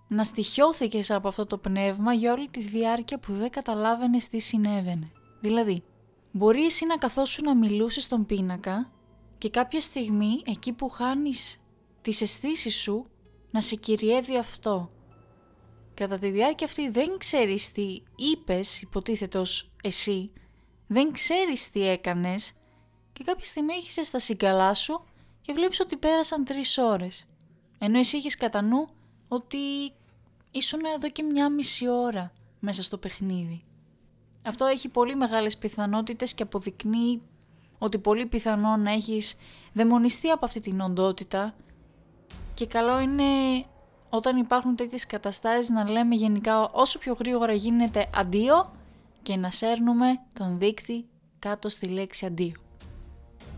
να 0.08 0.24
στοιχιώθηκες 0.24 1.12
από 1.12 1.28
αυτό 1.28 1.46
το 1.46 1.58
πνεύμα 1.58 2.14
για 2.14 2.32
όλη 2.32 2.50
τη 2.50 2.60
διάρκεια 2.60 3.20
που 3.20 3.34
δεν 3.34 3.50
καταλάβαινες 3.50 4.28
τι 4.28 4.40
συνέβαινε. 4.40 5.12
Δηλαδή, 5.42 5.84
μπορεί 6.32 6.66
εσύ 6.66 6.86
να 6.86 6.98
καθόσου 6.98 7.44
να 7.44 7.56
μιλούσες 7.56 8.04
στον 8.04 8.26
πίνακα 8.26 8.92
και 9.38 9.50
κάποια 9.50 9.80
στιγμή 9.80 10.42
εκεί 10.46 10.74
που 10.74 10.90
χάνεις 10.90 11.58
τις 12.02 12.22
αισθήσεις 12.22 12.76
σου 12.76 13.04
να 13.52 13.62
σε 13.62 13.76
κυριεύει 13.76 14.38
αυτό. 14.38 14.90
Κατά 15.94 16.18
τη 16.18 16.30
διάρκεια 16.30 16.66
αυτή 16.66 16.90
δεν 16.90 17.18
ξέρεις 17.18 17.72
τι 17.72 18.02
είπες 18.16 18.82
υποτίθετο 18.82 19.44
εσύ, 19.84 20.30
δεν 20.88 21.12
ξέρεις 21.12 21.70
τι 21.70 21.88
έκανες 21.88 22.54
και 23.14 23.24
κάποια 23.24 23.46
στιγμή 23.46 23.74
έχεις 23.74 24.08
στα 24.08 24.20
συγκαλά 24.20 24.74
σου 24.74 25.06
και 25.42 25.54
βλέπεις 25.54 25.80
ότι 25.80 25.98
πέρασαν 25.98 26.46
τρεις 26.46 26.78
ώρες. 26.78 27.26
Ενώ 27.84 28.00
εσύ 28.00 28.18
έχεις 28.18 28.38
κατά 28.38 28.64
νου 28.64 28.88
ότι 29.28 29.58
ήσουν 30.52 30.80
εδώ 30.96 31.10
και 31.10 31.24
μια 31.24 31.50
μισή 31.50 31.90
ώρα 31.90 32.32
μέσα 32.60 32.84
στο 32.84 32.98
παιχνίδι. 32.98 33.64
Αυτό 34.42 34.66
έχει 34.66 34.90
πολύ 34.90 35.16
μεγάλες 35.16 35.58
πιθανότητες 35.58 36.34
και 36.34 36.44
αποδεικνύει 36.44 37.22
ότι 37.78 37.98
πολύ 37.98 38.26
πιθανό 38.26 38.78
να 38.78 38.92
έχεις 38.92 39.36
δαιμονιστεί 39.74 40.30
από 40.30 40.46
αυτή 40.46 40.60
την 40.60 40.80
οντότητα 40.82 41.56
και 42.54 42.66
καλό 42.66 43.00
είναι 43.00 43.24
όταν 44.10 44.38
υπάρχουν 44.38 44.76
τέτοιες 44.76 45.06
καταστάσεις 45.06 45.70
να 45.70 45.90
λέμε 45.90 46.16
γενικά 46.16 46.70
όσο 46.72 47.00
πιο 47.00 47.14
γρήγορα 47.14 47.54
γίνεται 47.54 48.10
αντίο 48.14 48.72
και 49.22 49.36
να 49.36 49.52
σέρνουμε 49.52 50.22
τον 50.34 50.58
δείκτη 50.60 51.06
κάτω 51.40 51.70
στη 51.70 51.88
λέξη 51.88 52.26
αντίο. 52.26 52.56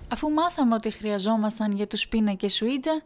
Αφού 0.08 0.30
μάθαμε 0.30 0.76
ότι 0.76 0.92
χρειαζόμασταν 0.92 1.72
για 1.72 1.88
τους 1.88 2.08
πίνακες 2.08 2.54
Σουίτζα, 2.54 3.02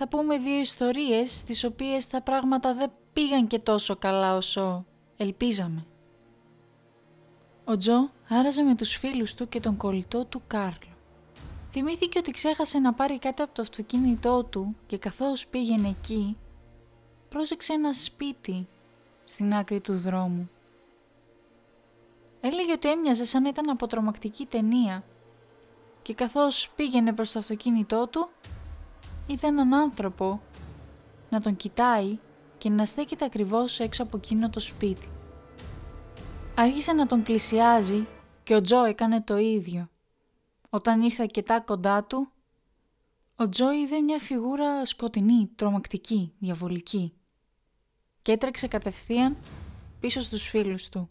θα 0.00 0.08
πούμε 0.08 0.38
δύο 0.38 0.60
ιστορίες 0.60 1.38
στις 1.38 1.64
οποίες 1.64 2.06
τα 2.06 2.20
πράγματα 2.20 2.74
δεν 2.74 2.90
πήγαν 3.12 3.46
και 3.46 3.58
τόσο 3.58 3.96
καλά 3.96 4.36
όσο 4.36 4.84
ελπίζαμε. 5.16 5.86
Ο 7.64 7.76
Τζο 7.76 8.10
άραζε 8.28 8.62
με 8.62 8.74
τους 8.74 8.96
φίλους 8.96 9.34
του 9.34 9.48
και 9.48 9.60
τον 9.60 9.76
κολλητό 9.76 10.24
του 10.24 10.42
Κάρλο. 10.46 10.96
Θυμήθηκε 11.70 12.18
ότι 12.18 12.30
ξέχασε 12.30 12.78
να 12.78 12.92
πάρει 12.92 13.18
κάτι 13.18 13.42
από 13.42 13.54
το 13.54 13.62
αυτοκίνητό 13.62 14.44
του 14.44 14.74
και 14.86 14.98
καθώς 14.98 15.46
πήγαινε 15.46 15.88
εκεί, 15.88 16.34
πρόσεξε 17.28 17.72
ένα 17.72 17.92
σπίτι 17.92 18.66
στην 19.24 19.54
άκρη 19.54 19.80
του 19.80 19.96
δρόμου. 19.96 20.50
Έλεγε 22.40 22.72
ότι 22.72 22.90
έμοιαζε 22.90 23.24
σαν 23.24 23.42
να 23.42 23.48
ήταν 23.48 23.70
από 23.70 23.86
τρομακτική 23.86 24.46
ταινία 24.46 25.04
και 26.02 26.14
καθώς 26.14 26.70
πήγαινε 26.76 27.12
προς 27.12 27.32
το 27.32 27.38
αυτοκίνητό 27.38 28.06
του, 28.06 28.28
είδε 29.28 29.46
έναν 29.46 29.74
άνθρωπο 29.74 30.40
να 31.30 31.40
τον 31.40 31.56
κοιτάει 31.56 32.16
και 32.58 32.68
να 32.68 32.86
στέκεται 32.86 33.24
ακριβώς 33.24 33.80
έξω 33.80 34.02
από 34.02 34.16
εκείνο 34.16 34.50
το 34.50 34.60
σπίτι. 34.60 35.08
Άρχισε 36.54 36.92
να 36.92 37.06
τον 37.06 37.22
πλησιάζει 37.22 38.06
και 38.42 38.54
ο 38.54 38.60
Τζο 38.60 38.84
έκανε 38.84 39.20
το 39.20 39.36
ίδιο. 39.36 39.88
Όταν 40.70 41.02
ήρθε 41.02 41.22
αρκετά 41.22 41.60
κοντά 41.60 42.04
του, 42.04 42.28
ο 43.36 43.48
Τζο 43.48 43.72
είδε 43.72 44.00
μια 44.00 44.18
φιγούρα 44.18 44.84
σκοτεινή, 44.84 45.50
τρομακτική, 45.56 46.32
διαβολική 46.38 47.12
και 48.28 48.34
έτρεξε 48.34 48.66
κατευθείαν 48.66 49.36
πίσω 50.00 50.20
στους 50.20 50.48
φίλους 50.48 50.88
του. 50.88 51.08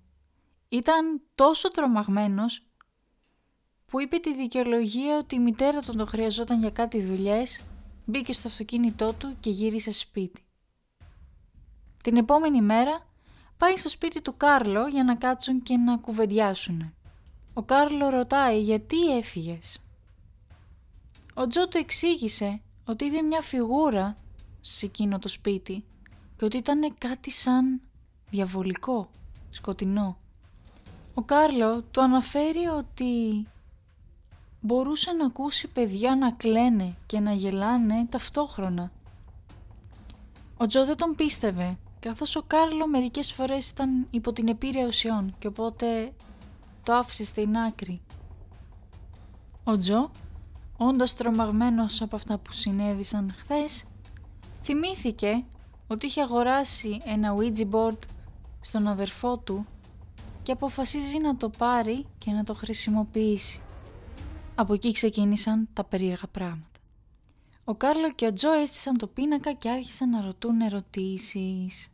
Ήταν 0.69 1.21
τόσο 1.35 1.67
τρομαγμένος 1.67 2.65
που 3.85 4.01
είπε 4.01 4.17
τη 4.17 4.33
δικαιολογία 4.33 5.17
ότι 5.17 5.35
η 5.35 5.39
μητέρα 5.39 5.81
τον 5.81 5.97
το 5.97 6.05
χρειαζόταν 6.05 6.59
για 6.59 6.71
κάτι 6.71 7.01
δουλειές, 7.01 7.61
μπήκε 8.07 8.33
στο 8.33 8.47
αυτοκίνητό 8.47 9.13
του 9.13 9.35
και 9.39 9.49
γύρισε 9.49 9.91
σπίτι. 9.91 10.41
Την 12.03 12.17
επόμενη 12.17 12.61
μέρα 12.61 13.05
πάει 13.57 13.77
στο 13.77 13.89
σπίτι 13.89 14.21
του 14.21 14.37
Κάρλο 14.37 14.87
για 14.87 15.03
να 15.03 15.15
κάτσουν 15.15 15.61
και 15.61 15.77
να 15.77 15.97
κουβεντιάσουν. 15.97 16.93
Ο 17.53 17.63
Κάρλο 17.63 18.09
ρωτάει 18.09 18.61
γιατί 18.61 19.17
έφυγες; 19.17 19.79
Ο 21.33 21.47
Τζο 21.47 21.67
του 21.67 21.77
εξήγησε 21.77 22.61
ότι 22.85 23.05
είδε 23.05 23.21
μια 23.21 23.41
φιγούρα 23.41 24.15
σε 24.61 24.85
εκείνο 24.85 25.19
το 25.19 25.27
σπίτι 25.27 25.83
και 26.37 26.45
ότι 26.45 26.57
ήταν 26.57 26.97
κάτι 26.97 27.31
σαν 27.31 27.81
διαβολικό, 28.29 29.09
σκοτεινό. 29.49 30.17
Ο 31.13 31.21
Κάρλο 31.21 31.81
του 31.81 32.01
αναφέρει 32.01 32.65
ότι 32.65 33.43
μπορούσε 34.67 35.11
να 35.11 35.25
ακούσει 35.25 35.67
παιδιά 35.67 36.15
να 36.15 36.31
κλαίνε 36.31 36.93
και 37.05 37.19
να 37.19 37.31
γελάνε 37.31 38.05
ταυτόχρονα. 38.09 38.91
Ο 40.57 40.67
Τζο 40.67 40.85
δεν 40.85 40.97
τον 40.97 41.15
πίστευε, 41.15 41.77
καθώς 41.99 42.35
ο 42.35 42.43
Κάρλο 42.47 42.87
μερικές 42.87 43.31
φορές 43.31 43.69
ήταν 43.69 44.07
υπό 44.09 44.33
την 44.33 44.47
επίρρεια 44.47 44.87
ουσιών 44.87 45.35
και 45.39 45.47
οπότε 45.47 46.11
το 46.83 46.93
άφησε 46.93 47.23
στην 47.23 47.57
άκρη. 47.57 48.01
Ο 49.63 49.77
Τζο, 49.77 50.11
όντας 50.77 51.15
τρομαγμένος 51.15 52.01
από 52.01 52.15
αυτά 52.15 52.37
που 52.37 52.51
συνέβησαν 52.51 53.33
χθες, 53.37 53.83
θυμήθηκε 54.63 55.43
ότι 55.87 56.05
είχε 56.05 56.21
αγοράσει 56.21 57.01
ένα 57.05 57.35
Ouija 57.37 57.69
board 57.71 57.99
στον 58.61 58.87
αδερφό 58.87 59.37
του 59.37 59.65
και 60.43 60.51
αποφασίζει 60.51 61.17
να 61.19 61.37
το 61.37 61.49
πάρει 61.49 62.05
και 62.17 62.31
να 62.31 62.43
το 62.43 62.53
χρησιμοποιήσει. 62.53 63.61
Από 64.59 64.73
εκεί 64.73 64.91
ξεκίνησαν 64.91 65.67
τα 65.73 65.83
περίεργα 65.83 66.27
πράγματα. 66.27 66.79
Ο 67.63 67.75
Κάρλο 67.75 68.13
και 68.13 68.25
ο 68.25 68.33
Τζο 68.33 68.51
έστησαν 68.51 68.97
το 68.97 69.07
πίνακα 69.07 69.53
και 69.53 69.69
άρχισαν 69.69 70.09
να 70.09 70.21
ρωτούν 70.21 70.61
ερωτήσεις. 70.61 71.87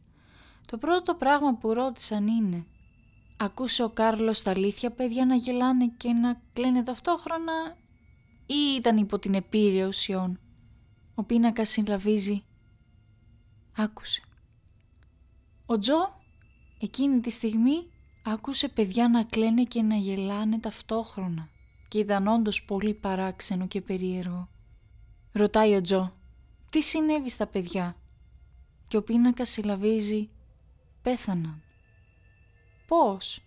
Το 0.67 0.77
πρώτο 0.77 1.15
πράγμα 1.15 1.55
που 1.55 1.73
ρώτησαν 1.73 2.27
είναι 2.27 2.65
«Ακούσε 3.37 3.83
ο 3.83 3.89
Κάρλος 3.89 4.41
τα 4.41 4.51
αλήθεια 4.51 4.91
παιδιά 4.91 5.25
να 5.25 5.35
γελάνε 5.35 5.87
και 5.97 6.11
να 6.13 6.41
κλαίνε 6.53 6.83
ταυτόχρονα 6.83 7.77
ή 8.45 8.75
ήταν 8.77 8.97
υπό 8.97 9.19
την 9.19 9.33
επίρρεια 9.33 9.87
ουσιών». 9.87 10.39
Ο 11.15 11.23
πίνακας 11.23 11.69
συλλαβίζει 11.69 12.37
«Άκουσε». 13.77 14.21
Ο 15.65 15.77
Τζο 15.77 16.19
εκείνη 16.79 17.19
τη 17.19 17.29
στιγμή 17.29 17.91
άκουσε 18.23 18.67
παιδιά 18.67 19.07
να 19.07 19.23
κλαίνε 19.23 19.63
και 19.63 19.81
να 19.81 19.95
γελάνε 19.95 20.59
ταυτόχρονα 20.59 21.51
και 21.93 21.99
ήταν 21.99 22.27
όντως 22.27 22.63
πολύ 22.63 22.93
παράξενο 22.93 23.67
και 23.67 23.81
περίεργο. 23.81 24.49
Ρωτάει 25.31 25.75
ο 25.75 25.81
Τζο, 25.81 26.11
τι 26.71 26.81
συνέβη 26.81 27.29
στα 27.29 27.47
παιδιά; 27.47 27.95
Και 28.87 28.97
ο 28.97 29.03
πίνακας 29.03 29.49
συλλαβίζει 29.49 30.25
«Πέθαναν». 31.01 31.61
«Πώς» 32.87 33.43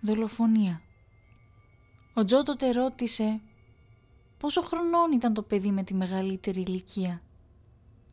«Δολοφονία». 0.00 0.80
Ο 2.14 2.24
Τζο 2.24 2.42
τότε 2.42 2.70
ρώτησε 2.70 3.40
πόσο 4.38 4.62
χρονών 4.62 5.12
ήταν 5.12 5.34
το 5.34 5.42
παιδί 5.42 5.70
με 5.70 5.82
τη 5.82 5.94
μεγαλύτερη 5.94 6.60
ηλικία; 6.60 7.22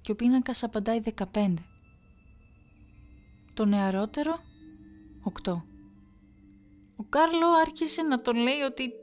Και 0.01 0.11
ο 0.11 0.15
πίνακας 0.15 0.63
απαντάει 0.63 1.01
15. 1.33 1.53
Το 3.53 3.65
νεαρότερο 3.65 4.39
8. 5.43 5.76
Ο 6.97 7.03
Κάρλο 7.09 7.47
άρχισε 7.61 8.01
να 8.01 8.21
τον 8.21 8.35
λέει 8.35 8.61
ότι 8.61 8.93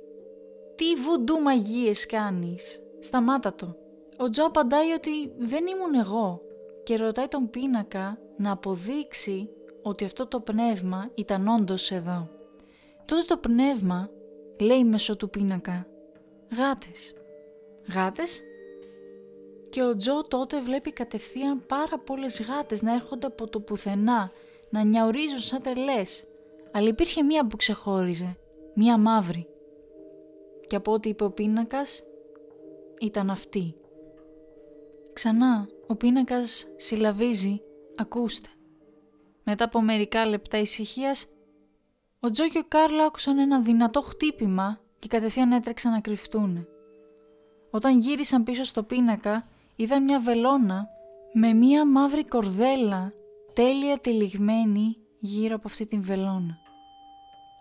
«Τι 0.76 0.94
βουντού 0.94 1.40
μαγείες 1.40 2.06
κάνεις, 2.06 2.82
σταμάτα 3.00 3.54
το». 3.54 3.76
Ο 4.16 4.30
Τζο 4.30 4.44
απαντάει 4.44 4.92
ότι 4.92 5.32
«Δεν 5.38 5.66
ήμουν 5.66 5.94
εγώ» 5.94 6.40
και 6.84 6.96
ρωτάει 6.96 7.28
τον 7.28 7.50
πίνακα 7.50 8.18
να 8.36 8.50
αποδείξει 8.50 9.48
ότι 9.82 10.04
αυτό 10.04 10.26
το 10.26 10.40
πνεύμα 10.40 11.10
ήταν 11.14 11.48
όντως 11.48 11.90
εδώ. 11.90 12.28
Τότε 13.06 13.22
το 13.26 13.36
πνεύμα 13.36 14.10
λέει 14.60 14.84
μέσω 14.84 15.16
του 15.16 15.30
πίνακα 15.30 15.86
«Γάτες». 16.56 17.14
«Γάτες» 17.94 18.42
και 19.70 19.82
ο 19.82 19.96
Τζο 19.96 20.22
τότε 20.22 20.60
βλέπει 20.60 20.92
κατευθείαν 20.92 21.66
πάρα 21.66 21.98
πολλές 21.98 22.42
γάτες 22.42 22.82
να 22.82 22.94
έρχονται 22.94 23.26
από 23.26 23.48
το 23.48 23.60
πουθενά, 23.60 24.30
να 24.70 24.82
νιαουρίζουν 24.82 25.38
σαν 25.38 25.62
τρελές. 25.62 26.24
Αλλά 26.76 26.88
υπήρχε 26.88 27.22
μία 27.22 27.46
που 27.46 27.56
ξεχώριζε, 27.56 28.36
μία 28.74 28.98
μαύρη. 28.98 29.46
Και 30.66 30.76
από 30.76 30.92
ό,τι 30.92 31.08
είπε 31.08 31.24
ο 31.24 31.30
πίνακας, 31.30 32.02
ήταν 33.00 33.30
αυτή. 33.30 33.74
Ξανά, 35.12 35.68
ο 35.86 35.94
πίνακας 35.96 36.66
συλλαβίζει 36.76 37.60
«Ακούστε». 37.96 38.48
Μετά 39.44 39.64
από 39.64 39.80
μερικά 39.80 40.26
λεπτά 40.26 40.58
ησυχίας, 40.58 41.26
ο 42.20 42.30
Τζο 42.30 42.48
και 42.48 42.58
ο 42.58 42.64
Κάρλο 42.68 43.02
άκουσαν 43.02 43.38
ένα 43.38 43.60
δυνατό 43.60 44.00
χτύπημα 44.00 44.80
και 44.98 45.08
κατευθείαν 45.08 45.52
έτρεξαν 45.52 45.92
να 45.92 46.00
κρυφτούν. 46.00 46.66
Όταν 47.70 47.98
γύρισαν 47.98 48.42
πίσω 48.42 48.64
στο 48.64 48.82
πίνακα, 48.82 49.48
είδαν 49.76 50.04
μια 50.04 50.20
βελόνα 50.20 50.88
με 51.32 51.52
μια 51.52 51.86
μαύρη 51.86 52.24
κορδέλα 52.24 53.12
τέλεια 53.52 53.98
τυλιγμένη 53.98 54.96
γύρω 55.18 55.54
από 55.54 55.68
αυτή 55.68 55.86
την 55.86 56.02
βελόνα. 56.02 56.63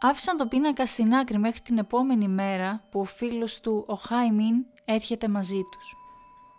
Άφησαν 0.06 0.38
το 0.38 0.46
πίνακα 0.46 0.86
στην 0.86 1.14
άκρη 1.14 1.38
μέχρι 1.38 1.62
την 1.62 1.78
επόμενη 1.78 2.28
μέρα 2.28 2.84
που 2.92 3.00
ο 3.00 3.04
φίλος 3.04 3.60
του, 3.60 3.86
ο 3.88 3.94
Χάιμιν, 3.94 4.66
έρχεται 4.86 5.28
μαζί 5.28 5.62
τους. 5.72 5.96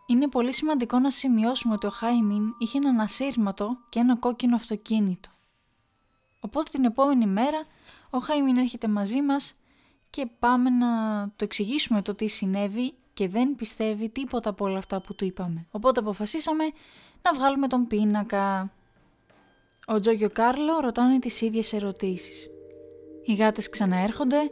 Είναι 0.06 0.28
πολύ 0.28 0.52
σημαντικό 0.52 0.98
να 0.98 1.10
σημειώσουμε 1.10 1.74
ότι 1.74 1.86
ο 1.86 1.90
Χάιμιν 1.90 2.54
είχε 2.58 2.78
ένα 2.84 3.02
ασύρματο 3.02 3.70
και 3.88 3.98
ένα 3.98 4.16
κόκκινο 4.16 4.56
αυτοκίνητο. 4.56 5.28
Οπότε 6.40 6.70
την 6.70 6.84
επόμενη 6.84 7.26
μέρα 7.26 7.66
ο 8.10 8.18
Χάιμιν 8.18 8.56
έρχεται 8.56 8.88
μαζί 8.88 9.22
μας 9.22 9.54
και 10.10 10.26
πάμε 10.38 10.70
να 10.70 10.88
το 11.36 11.44
εξηγήσουμε 11.44 12.02
το 12.02 12.14
τι 12.14 12.26
συνέβη 12.26 12.94
και 13.14 13.28
δεν 13.28 13.54
πιστεύει 13.54 14.08
τίποτα 14.08 14.50
από 14.50 14.64
όλα 14.64 14.78
αυτά 14.78 15.00
που 15.00 15.14
του 15.14 15.24
είπαμε. 15.24 15.66
Οπότε 15.70 16.00
αποφασίσαμε 16.00 16.64
να 17.22 17.34
βγάλουμε 17.34 17.66
τον 17.66 17.86
πίνακα. 17.86 18.72
Ο 19.86 20.00
Τζο 20.00 20.14
και 20.14 20.24
ο 20.24 20.30
Κάρλο 20.30 20.80
ρωτάνε 20.80 21.18
τις 21.18 21.40
ίδιες 21.40 21.72
ερωτήσεις. 21.72 22.48
Οι 23.24 23.34
γάτες 23.34 23.68
ξαναέρχονται 23.68 24.50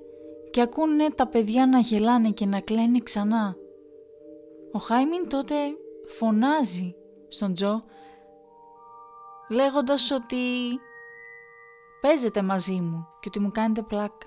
και 0.51 0.61
ακούνε 0.61 1.11
τα 1.11 1.27
παιδιά 1.27 1.67
να 1.67 1.79
γελάνε 1.79 2.31
και 2.31 2.47
να 2.47 2.61
κλαίνε 2.61 2.99
ξανά. 2.99 3.57
Ο 4.73 4.79
Χάιμιν 4.79 5.29
τότε 5.29 5.55
φωνάζει 6.19 6.95
στον 7.29 7.55
Τζο 7.55 7.81
λέγοντας 9.51 10.11
ότι 10.11 10.37
παίζετε 12.01 12.43
μαζί 12.43 12.81
μου 12.81 13.07
και 13.21 13.29
ότι 13.29 13.41
μου 13.41 13.51
κάνετε 13.51 13.83
πλάκα. 13.83 14.27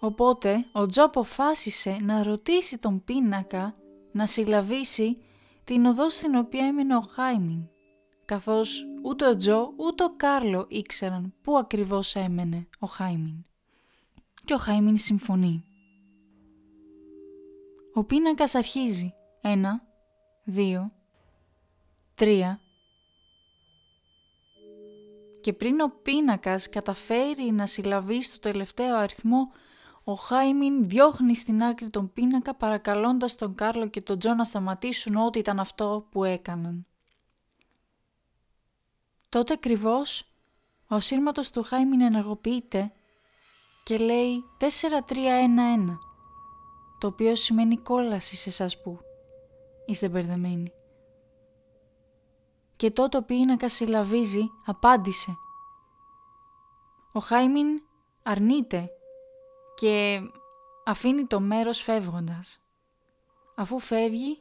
Οπότε 0.00 0.64
ο 0.72 0.86
Τζο 0.86 1.04
αποφάσισε 1.04 1.98
να 2.00 2.22
ρωτήσει 2.22 2.78
τον 2.78 3.04
πίνακα 3.04 3.74
να 4.12 4.26
συλλαβήσει 4.26 5.12
την 5.64 5.86
οδό 5.86 6.08
στην 6.08 6.34
οποία 6.34 6.66
έμεινε 6.66 6.96
ο 6.96 7.00
Χάιμιν, 7.00 7.68
καθώς 8.26 8.84
ούτε 9.02 9.28
ο 9.28 9.36
Τζο 9.36 9.72
ούτε 9.76 10.04
ο 10.04 10.16
Κάρλο 10.16 10.66
ήξεραν 10.68 11.34
πού 11.42 11.58
ακριβώς 11.58 12.14
έμενε 12.14 12.68
ο 12.78 12.86
Χάιμιν. 12.86 13.44
Και 14.44 14.54
ο 14.54 14.58
Χάιμιν 14.58 14.98
συμφωνεί. 14.98 15.64
Ο 17.94 18.04
πίνακας 18.04 18.54
αρχίζει. 18.54 19.14
Ένα, 19.40 19.82
δύο, 20.44 20.88
τρία. 22.14 22.60
Και 25.40 25.52
πριν 25.52 25.80
ο 25.80 25.88
πίνακας 26.02 26.68
καταφέρει 26.68 27.52
να 27.52 27.66
συλλαβεί 27.66 28.22
στο 28.22 28.38
τελευταίο 28.38 28.96
αριθμό, 28.96 29.52
ο 30.04 30.14
Χάιμιν 30.14 30.88
διώχνει 30.88 31.36
στην 31.36 31.62
άκρη 31.62 31.90
τον 31.90 32.12
πίνακα 32.12 32.54
παρακαλώντας 32.54 33.34
τον 33.34 33.54
Κάρλο 33.54 33.88
και 33.88 34.00
τον 34.00 34.18
Τζο 34.18 34.34
να 34.34 34.44
σταματήσουν 34.44 35.16
ό,τι 35.16 35.38
ήταν 35.38 35.60
αυτό 35.60 36.06
που 36.10 36.24
έκαναν. 36.24 36.86
Τότε 39.36 39.52
ακριβώς 39.52 40.24
ο 40.88 41.00
σύρματος 41.00 41.50
του 41.50 41.62
Χάιμιν 41.62 42.00
ενεργοποιείται 42.00 42.90
και 43.82 43.98
λέει 43.98 44.44
4-3-1-1 44.60 44.66
το 46.98 47.06
οποίο 47.06 47.36
σημαίνει 47.36 47.76
κόλαση 47.76 48.36
σε 48.36 48.48
εσάς 48.48 48.80
που 48.80 48.98
είστε 49.86 50.08
μπερδεμένοι. 50.08 50.72
Και 52.76 52.90
τότε 52.90 53.16
ο 53.16 53.22
πίνακα 53.22 53.68
συλλαβίζει, 53.68 54.50
απάντησε. 54.66 55.36
Ο 57.12 57.20
Χάιμιν 57.20 57.82
αρνείται 58.22 58.90
και 59.74 60.20
αφήνει 60.84 61.24
το 61.24 61.40
μέρος 61.40 61.80
φεύγοντας. 61.80 62.60
Αφού 63.56 63.78
φεύγει, 63.78 64.38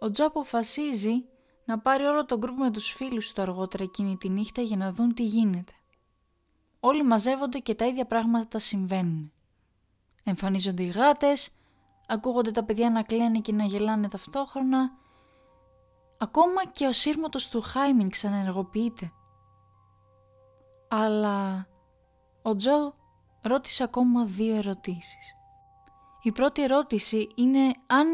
ο 0.00 0.10
Τζο 0.10 0.26
αποφασίζει 0.26 1.31
να 1.64 1.78
πάρει 1.78 2.04
όλο 2.04 2.24
τον 2.24 2.38
γκρουπ 2.38 2.58
με 2.58 2.70
τους 2.70 2.92
φίλους 2.92 3.32
του 3.32 3.42
αργότερα 3.42 3.82
εκείνη 3.82 4.16
τη 4.16 4.28
νύχτα 4.28 4.62
για 4.62 4.76
να 4.76 4.92
δουν 4.92 5.14
τι 5.14 5.24
γίνεται. 5.24 5.72
Όλοι 6.80 7.02
μαζεύονται 7.02 7.58
και 7.58 7.74
τα 7.74 7.86
ίδια 7.86 8.06
πράγματα 8.06 8.58
συμβαίνουν. 8.58 9.32
Εμφανίζονται 10.24 10.82
οι 10.82 10.86
γάτες, 10.86 11.50
ακούγονται 12.06 12.50
τα 12.50 12.64
παιδιά 12.64 12.90
να 12.90 13.02
κλαίνε 13.02 13.38
και 13.38 13.52
να 13.52 13.64
γελάνε 13.64 14.08
ταυτόχρονα. 14.08 14.90
Ακόμα 16.18 16.66
και 16.66 16.86
ο 16.86 16.92
σύρματος 16.92 17.48
του 17.48 17.60
Χάιμιν 17.60 18.10
ξαναενεργοποιείται. 18.10 19.12
Αλλά 20.88 21.66
ο 22.42 22.56
Τζο 22.56 22.94
ρώτησε 23.42 23.82
ακόμα 23.82 24.24
δύο 24.24 24.54
ερωτήσεις. 24.54 25.34
Η 26.22 26.32
πρώτη 26.32 26.62
ερώτηση 26.62 27.28
είναι 27.34 27.70
αν 27.86 28.06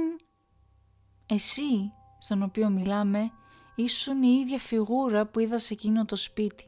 εσύ, 1.26 1.90
στον 2.18 2.42
οποίο 2.42 2.68
μιλάμε, 2.68 3.30
ήσουν 3.74 4.22
η 4.22 4.38
ίδια 4.40 4.58
φιγούρα 4.58 5.26
που 5.26 5.40
είδα 5.40 5.58
σε 5.58 5.72
εκείνο 5.72 6.04
το 6.04 6.16
σπίτι. 6.16 6.64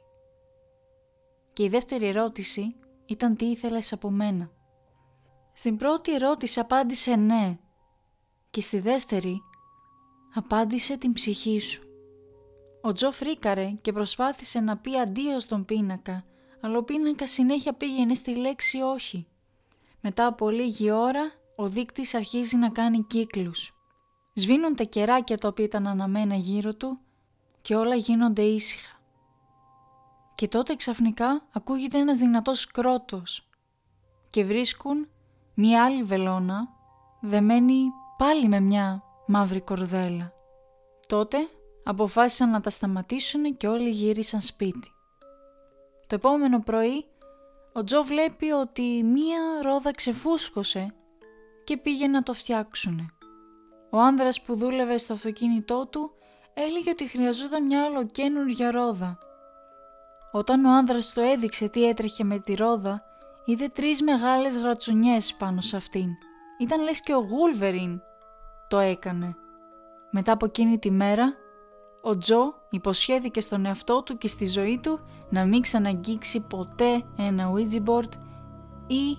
Και 1.53 1.63
η 1.63 1.69
δεύτερη 1.69 2.07
ερώτηση 2.07 2.75
ήταν 3.07 3.37
τι 3.37 3.45
ήθελες 3.45 3.93
από 3.93 4.11
μένα. 4.11 4.51
Στην 5.53 5.77
πρώτη 5.77 6.15
ερώτηση 6.15 6.61
απάντησε 6.61 7.17
ναι 7.17 7.59
και 8.51 8.61
στη 8.61 8.79
δεύτερη 8.79 9.41
απάντησε 10.35 10.97
την 10.97 11.13
ψυχή 11.13 11.61
σου. 11.61 11.83
Ο 12.83 12.93
Τζο 12.93 13.11
φρίκαρε 13.13 13.71
και 13.71 13.93
προσπάθησε 13.93 14.61
να 14.61 14.77
πει 14.77 14.99
αντίο 14.99 15.41
στον 15.41 15.65
πίνακα, 15.65 16.23
αλλά 16.61 16.79
ο 16.79 16.83
πίνακα 16.83 17.27
συνέχεια 17.27 17.73
πήγαινε 17.75 18.15
στη 18.15 18.37
λέξη 18.37 18.81
όχι. 18.81 19.27
Μετά 20.01 20.27
από 20.27 20.51
λίγη 20.51 20.91
ώρα, 20.91 21.33
ο 21.57 21.69
δείκτης 21.69 22.15
αρχίζει 22.15 22.57
να 22.57 22.71
κάνει 22.71 23.03
κύκλους. 23.03 23.80
Σβήνουν 24.33 24.75
τα 24.75 24.85
κεράκια 24.85 25.37
τα 25.37 25.49
οποία 25.49 25.65
ήταν 25.65 25.87
αναμένα 25.87 26.35
γύρω 26.35 26.75
του 26.75 26.99
και 27.63 27.77
όλα 27.77 27.95
γίνονται 27.95 28.43
ήσυχα. 28.43 28.99
Και 30.35 30.49
τότε 30.49 30.77
ξαφνικά 30.77 31.43
ακούγεται 31.53 31.99
ένας 31.99 32.19
δυνατός 32.19 32.67
κρότος 32.67 33.49
και 34.31 34.45
βρίσκουν 34.45 35.09
μία 35.55 35.85
άλλη 35.85 36.03
βελόνα 36.03 36.69
δεμένη 37.21 37.89
πάλι 38.17 38.49
με 38.49 38.61
μια 38.61 39.03
μαύρη 39.27 39.61
κορδέλα. 39.61 40.33
Τότε 41.07 41.39
αποφάσισαν 41.85 42.51
να 42.51 42.61
τα 42.61 42.71
σταματήσουν 42.71 43.57
και 43.57 43.69
όλοι 43.69 43.91
γύρισαν 43.91 44.41
σπίτι. 44.41 44.93
Το 46.07 46.15
επόμενο 46.15 46.61
πρωί 46.61 47.05
ο 47.73 47.85
Τζο 47.85 48.03
βλέπει 48.03 48.51
ότι 48.51 49.03
μία 49.05 49.41
ρόδα 49.63 49.91
ξεφούσκωσε 49.91 50.95
και 51.65 51.77
πήγε 51.77 52.07
να 52.07 52.23
το 52.23 52.35
φτιάξουνε. 52.35 53.15
Ο 53.91 53.99
άνδρας 54.01 54.41
που 54.41 54.57
δούλευε 54.57 54.99
στο 54.99 55.13
αυτοκίνητό 55.13 55.87
του 55.87 56.11
έλεγε 56.55 56.91
ότι 56.91 57.09
χρειαζόταν 57.09 57.67
μια 57.67 57.85
ολοκένουργια 57.85 58.71
ρόδα. 58.71 59.19
Όταν 60.33 60.65
ο 60.65 60.71
άνδρας 60.71 61.13
του 61.13 61.21
έδειξε 61.21 61.69
τι 61.69 61.89
έτρεχε 61.89 62.25
με 62.25 62.39
τη 62.39 62.55
ρόδα, 62.55 63.01
είδε 63.45 63.69
τρεις 63.69 64.03
μεγάλες 64.03 64.57
γρατσουνιές 64.57 65.35
πάνω 65.35 65.61
σε 65.61 65.77
αυτήν. 65.77 66.09
Ήταν 66.61 66.83
λες 66.83 67.01
και 67.01 67.15
ο 67.15 67.19
Γούλβεριν 67.19 68.01
το 68.69 68.79
έκανε. 68.79 69.37
Μετά 70.11 70.33
από 70.33 70.45
εκείνη 70.45 70.79
τη 70.79 70.91
μέρα, 70.91 71.35
ο 72.03 72.19
Τζο 72.19 72.55
υποσχέθηκε 72.71 73.41
στον 73.41 73.67
εαυτό 73.67 74.03
του 74.03 74.19
και 74.19 74.29
στη 74.29 74.47
ζωή 74.47 74.81
του 74.83 74.99
να 75.31 75.45
μην 75.45 75.61
ξαναγγίξει 75.61 76.41
ποτέ 76.41 77.03
ένα 77.19 77.53
Ouija 77.53 77.85
board 77.85 78.13
ή 78.87 79.19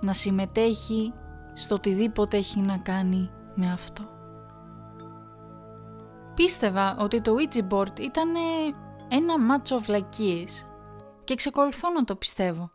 να 0.00 0.12
συμμετέχει 0.12 1.12
στο 1.54 1.74
οτιδήποτε 1.74 2.36
έχει 2.36 2.60
να 2.60 2.78
κάνει 2.78 3.30
με 3.58 3.72
αυτό. 3.72 4.02
Πίστευα 6.34 6.96
ότι 6.98 7.20
το 7.20 7.36
Ouija 7.38 7.68
board 7.68 8.00
ήταν 8.00 8.34
ένα 9.08 9.38
μάτσο 9.38 9.80
βλακίες 9.80 10.64
και 11.24 11.32
εξακολουθώ 11.32 11.90
να 11.90 12.04
το 12.04 12.16
πιστεύω. 12.16 12.70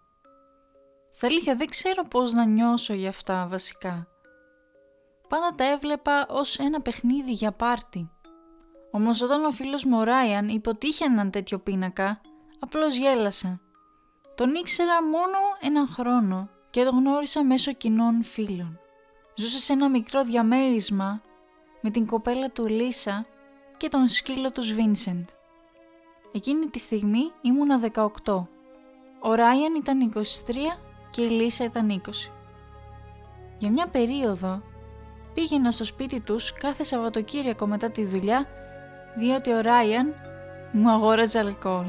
Στα 1.10 1.28
αλήθεια 1.28 1.56
δεν 1.56 1.67
ξέρω 1.67 2.04
πώς 2.08 2.34
να 2.34 2.46
νιώσω 2.46 2.93
για 2.93 3.10
αυτά 3.10 3.48
βασικά. 3.50 4.08
Πάντα 5.30 5.56
τα 5.56 5.72
έβλεπα 5.72 6.26
ως 6.30 6.58
ένα 6.58 6.82
παιχνίδι 6.82 7.32
για 7.32 7.52
πάρτι. 7.52 8.12
Όμως 8.91 9.22
όταν 9.22 9.46
ο 9.46 9.52
φίλος 9.52 9.86
μου 9.86 9.98
ο 9.98 10.04
Ράιαν 10.04 10.48
είπε 10.48 10.69
ότι 10.69 10.88
είχε 10.88 11.06
έναν 11.06 11.32
τέτοιο 11.32 11.60
πίνακα, 11.60 12.22
απλώς 12.60 12.96
γέλασα. 12.96 13.60
Τον 14.36 14.54
ήξερα 14.56 15.04
μόνο 15.04 15.38
έναν 15.62 15.88
χρόνο 15.88 16.50
και 16.69 16.84
τον 16.84 17.00
γνώρισα 17.00 17.43
μέσω 17.43 17.74
κοινών 17.74 18.24
φίλων. 18.24 18.80
Ζούσε 19.36 19.60
σε 19.60 19.74
ένα 19.74 19.89
μικρό 19.89 20.24
διαμέρισμα 20.24 21.22
με 21.82 21.89
την 21.89 22.06
κοπέλα 22.06 22.50
του 22.50 22.67
Λίσα 22.67 23.26
και 23.78 23.89
τον 23.89 24.08
σκύλο 24.08 24.52
του 24.52 24.62
Βίνσεντ. 24.62 25.30
Εκείνη 26.34 26.65
τη 26.65 26.80
στιγμή 26.80 27.32
ήμουνα 27.41 27.80
18. 28.26 28.46
Ο 29.19 29.34
Ράιαν 29.34 29.76
ήταν 29.76 30.13
23 30.15 30.22
και 31.10 31.22
η 31.22 31.30
Λίσα 31.30 31.63
ήταν 31.63 32.02
20. 32.06 32.10
Για 33.58 33.72
μια 33.72 33.88
περίοδο 33.88 34.58
πήγαινα 35.34 35.72
στο 35.72 35.86
σπίτι 35.86 36.19
τους 36.19 36.54
κάθε 36.54 36.84
Σαββατοκύριακο 36.84 37.67
μετά 37.67 37.91
τη 37.91 38.06
δουλειά 38.06 38.48
διότι 39.17 39.52
ο 39.52 39.62
Ράιαν 39.62 40.13
μου 40.72 40.89
αγόραζε 40.89 41.39
αλκοόλ. 41.39 41.86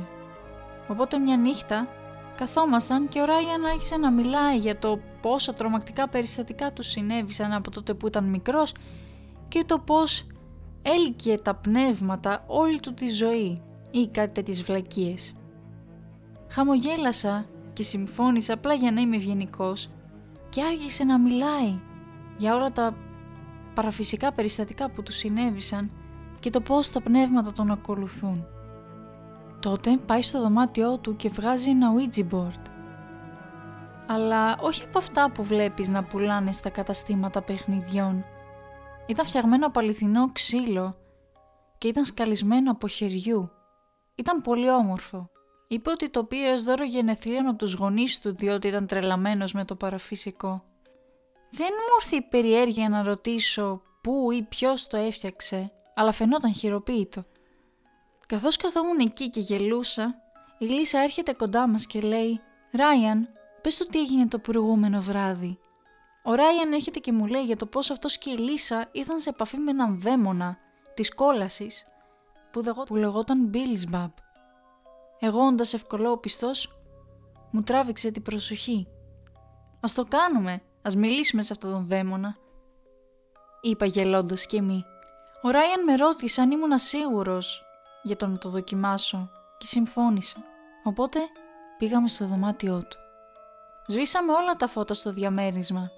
Οπότε 0.88 1.18
μια 1.18 1.36
νύχτα 1.36 1.88
καθόμασταν 2.36 3.08
και 3.08 3.20
ο 3.20 3.24
Ράιαν 3.24 3.64
άρχισε 3.64 3.96
να 3.96 4.10
μιλάει 4.10 4.58
για 4.58 4.78
το 4.78 4.98
πόσα 5.24 5.54
τρομακτικά 5.54 6.08
περιστατικά 6.08 6.72
τους 6.72 6.86
συνέβησαν 6.86 7.52
από 7.52 7.70
τότε 7.70 7.94
που 7.94 8.06
ήταν 8.06 8.24
μικρός 8.24 8.74
και 9.48 9.64
το 9.66 9.78
πώς 9.78 10.26
έλκυε 10.82 11.34
τα 11.34 11.54
πνεύματα 11.54 12.44
όλη 12.46 12.80
του 12.80 12.94
τη 12.94 13.08
ζωή 13.08 13.62
ή 13.90 14.08
κάτι 14.08 14.32
τέτοιες 14.32 14.62
βλακίες. 14.62 15.34
Χαμογέλασα 16.48 17.46
και 17.72 17.82
συμφώνησα 17.82 18.52
απλά 18.52 18.74
για 18.74 18.90
να 18.90 19.00
είμαι 19.00 19.16
ευγενικός 19.16 19.90
και 20.48 20.62
άρχισε 20.62 21.04
να 21.04 21.18
μιλάει 21.18 21.74
για 22.38 22.54
όλα 22.54 22.72
τα 22.72 22.96
παραφυσικά 23.74 24.32
περιστατικά 24.32 24.90
που 24.90 25.02
τους 25.02 25.16
συνέβησαν 25.16 25.90
και 26.40 26.50
το 26.50 26.60
πώς 26.60 26.90
τα 26.90 27.00
πνεύματα 27.00 27.52
τον 27.52 27.70
ακολουθούν. 27.70 28.46
Τότε 29.60 29.96
πάει 30.06 30.22
στο 30.22 30.40
δωμάτιό 30.40 30.98
του 30.98 31.16
και 31.16 31.28
βγάζει 31.28 31.70
ένα 31.70 31.92
Ouija 31.94 32.34
board. 32.34 32.73
Αλλά 34.06 34.58
όχι 34.60 34.82
από 34.82 34.98
αυτά 34.98 35.30
που 35.30 35.42
βλέπεις 35.42 35.88
να 35.88 36.04
πουλάνε 36.04 36.52
στα 36.52 36.70
καταστήματα 36.70 37.42
παιχνιδιών. 37.42 38.24
Ήταν 39.06 39.26
φτιαγμένο 39.26 39.66
από 39.66 39.80
αληθινό 39.80 40.32
ξύλο 40.32 40.96
και 41.78 41.88
ήταν 41.88 42.04
σκαλισμένο 42.04 42.70
από 42.70 42.88
χεριού. 42.88 43.50
Ήταν 44.14 44.40
πολύ 44.40 44.70
όμορφο. 44.70 45.30
Είπε 45.68 45.90
ότι 45.90 46.10
το 46.10 46.24
πήρε 46.24 46.52
ως 46.52 46.62
δώρο 46.62 46.84
γενεθλίων 46.84 47.46
από 47.46 47.58
τους 47.58 47.72
γονείς 47.72 48.20
του 48.20 48.34
διότι 48.34 48.68
ήταν 48.68 48.86
τρελαμένος 48.86 49.52
με 49.52 49.64
το 49.64 49.74
παραφυσικό. 49.74 50.62
Δεν 51.50 51.68
μου 51.70 51.96
ήρθε 52.00 52.16
η 52.16 52.22
περιέργεια 52.22 52.88
να 52.88 53.02
ρωτήσω 53.02 53.82
πού 54.02 54.30
ή 54.32 54.42
ποιος 54.42 54.86
το 54.86 54.96
έφτιαξε, 54.96 55.72
αλλά 55.94 56.12
φαινόταν 56.12 56.54
χειροποίητο. 56.54 57.24
Καθώς 58.26 58.56
καθόμουν 58.56 58.98
εκεί 58.98 59.30
και 59.30 59.40
γελούσα, 59.40 60.14
η 60.58 60.64
Λίσα 60.64 60.98
έρχεται 60.98 61.32
κοντά 61.32 61.68
μας 61.68 61.86
και 61.86 62.00
λέει 62.00 62.40
«Ράιαν, 62.72 63.28
πες 63.64 63.76
του 63.76 63.86
τι 63.86 63.98
έγινε 63.98 64.26
το 64.26 64.38
προηγούμενο 64.38 65.00
βράδυ». 65.00 65.58
Ο 66.26 66.34
Ράιαν 66.34 66.72
έρχεται 66.72 66.98
και 66.98 67.12
μου 67.12 67.26
λέει 67.26 67.44
για 67.44 67.56
το 67.56 67.66
πώς 67.66 67.90
αυτός 67.90 68.18
και 68.18 68.30
η 68.30 68.36
Λίσα 68.36 68.88
ήρθαν 68.92 69.18
σε 69.20 69.28
επαφή 69.28 69.56
με 69.56 69.70
έναν 69.70 70.00
δαίμονα 70.00 70.56
της 70.94 71.14
κόλασης 71.14 71.84
που, 72.86 72.96
λεγόταν 72.96 73.46
Μπίλσμπαμπ. 73.46 74.10
Εγώ 75.18 75.46
όντας 75.46 75.74
ευκολόπιστος, 75.74 76.78
μου 77.50 77.62
τράβηξε 77.62 78.10
την 78.10 78.22
προσοχή. 78.22 78.88
«Ας 79.80 79.94
το 79.94 80.04
κάνουμε, 80.04 80.62
ας 80.82 80.96
μιλήσουμε 80.96 81.42
σε 81.42 81.52
αυτόν 81.52 81.72
τον 81.72 81.86
δαίμονα», 81.86 82.36
είπα 83.60 83.86
γελώντας 83.86 84.46
και 84.46 84.62
μη. 84.62 84.84
Ο 85.42 85.50
Ράιαν 85.50 85.84
με 85.84 85.94
ρώτησε 85.94 86.40
αν 86.40 86.50
ήμουν 86.50 86.78
σίγουρος 86.78 87.62
για 88.02 88.16
το 88.16 88.26
να 88.26 88.38
το 88.38 88.48
δοκιμάσω 88.48 89.30
και 89.58 89.66
συμφώνησε. 89.66 90.36
Οπότε 90.84 91.18
πήγαμε 91.78 92.08
στο 92.08 92.26
δωμάτιό 92.26 92.86
του. 92.86 93.03
Σβήσαμε 93.86 94.32
όλα 94.32 94.52
τα 94.52 94.66
φώτα 94.66 94.94
στο 94.94 95.12
διαμέρισμα. 95.12 95.90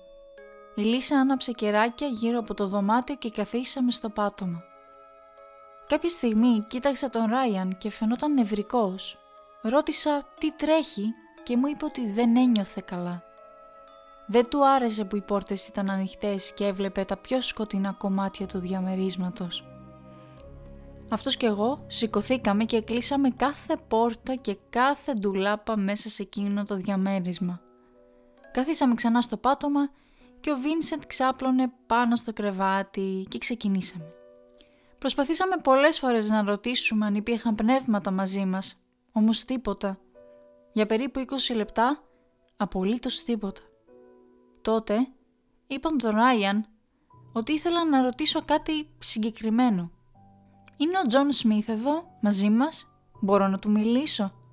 Η 0.75 0.83
Λίσα 0.83 1.17
άναψε 1.17 1.53
κεράκια 1.53 2.07
γύρω 2.07 2.39
από 2.39 2.55
το 2.55 2.67
δωμάτιο 2.67 3.15
και 3.15 3.31
καθίσαμε 3.31 3.91
στο 3.91 4.09
πάτωμα. 4.09 4.63
Κάποια 5.87 6.09
στιγμή 6.09 6.59
κοίταξα 6.69 7.11
τον 7.11 7.31
Ράιαν 7.31 7.79
και 7.79 7.91
φαινόταν 7.91 8.35
νευρικός. 8.35 9.19
Ρώτησα 9.63 10.27
τι 10.39 10.53
τρέχει; 10.53 11.13
και 11.43 11.57
μου 11.57 11.67
είπε 11.67 11.85
ότι 11.85 12.11
δεν 12.11 12.37
ένιωθε 12.37 12.83
καλά. 12.85 13.23
Δεν 14.27 14.49
του 14.49 14.67
άρεσε 14.67 15.05
που 15.05 15.17
οι 15.17 15.21
πόρτες 15.21 15.67
ήταν 15.67 15.91
ανοιχτές 15.91 16.53
και 16.53 16.67
έβλεπε 16.67 17.05
τα 17.05 17.17
πιο 17.17 17.43
σκοτεινά 17.43 17.93
κομμάτια 17.93 18.47
του 18.47 18.59
διαμερίσματος. 18.59 19.65
Αυτός 21.09 21.37
και 21.37 21.47
εγώ 21.47 21.79
σηκωθήκαμε 21.87 22.65
και 22.65 22.81
κλείσαμε 22.81 23.31
κάθε 23.31 23.77
πόρτα 23.89 24.35
και 24.35 24.57
κάθε 24.71 25.13
ντουλάπα 25.13 25.77
μέσα 25.77 26.09
σε 26.09 26.23
εκείνο 26.23 26.65
το 26.65 26.77
διαμέρισμα. 26.77 27.61
Καθίσαμε 28.57 28.95
ξανά 28.95 29.21
στο 29.21 29.37
πάτωμα 29.37 29.91
και 30.41 30.51
ο 30.51 30.57
Βίνσεντ 30.57 31.03
ξάπλωνε 31.07 31.73
πάνω 31.87 32.17
στο 32.17 32.33
κρεβάτι 32.33 33.27
και 33.29 33.39
ξεκινήσαμε. 33.39 34.05
Προσπαθήσαμε 34.99 35.57
πολλές 35.57 35.99
φορές 35.99 36.29
να 36.29 36.43
ρωτήσουμε 36.43 37.07
αν 37.07 37.15
υπήρχαν 37.15 37.55
πνεύματα 37.55 38.11
μαζί 38.11 38.45
μας, 38.45 38.79
όμως 39.13 39.45
τίποτα. 39.45 39.99
Για 40.73 40.87
περίπου 40.87 41.25
20 41.51 41.55
λεπτά, 41.55 42.03
απολύτως 42.57 43.23
τίποτα. 43.23 43.61
Τότε, 44.63 45.09
είπαν 45.67 45.99
τον 45.99 46.11
Ράιαν 46.11 46.67
ότι 47.33 47.53
ήθελα 47.53 47.85
να 47.85 48.03
ρωτήσω 48.03 48.43
κάτι 48.45 48.89
συγκεκριμένο. 48.99 49.91
«Είναι 50.77 50.99
ο 51.05 51.07
Τζον 51.07 51.33
Σμίθ 51.33 51.69
εδώ, 51.69 52.17
μαζί 52.21 52.51
μας, 52.51 52.89
μπορώ 53.21 53.49
να 53.49 53.59
του 53.59 53.71
μιλήσω». 53.71 54.46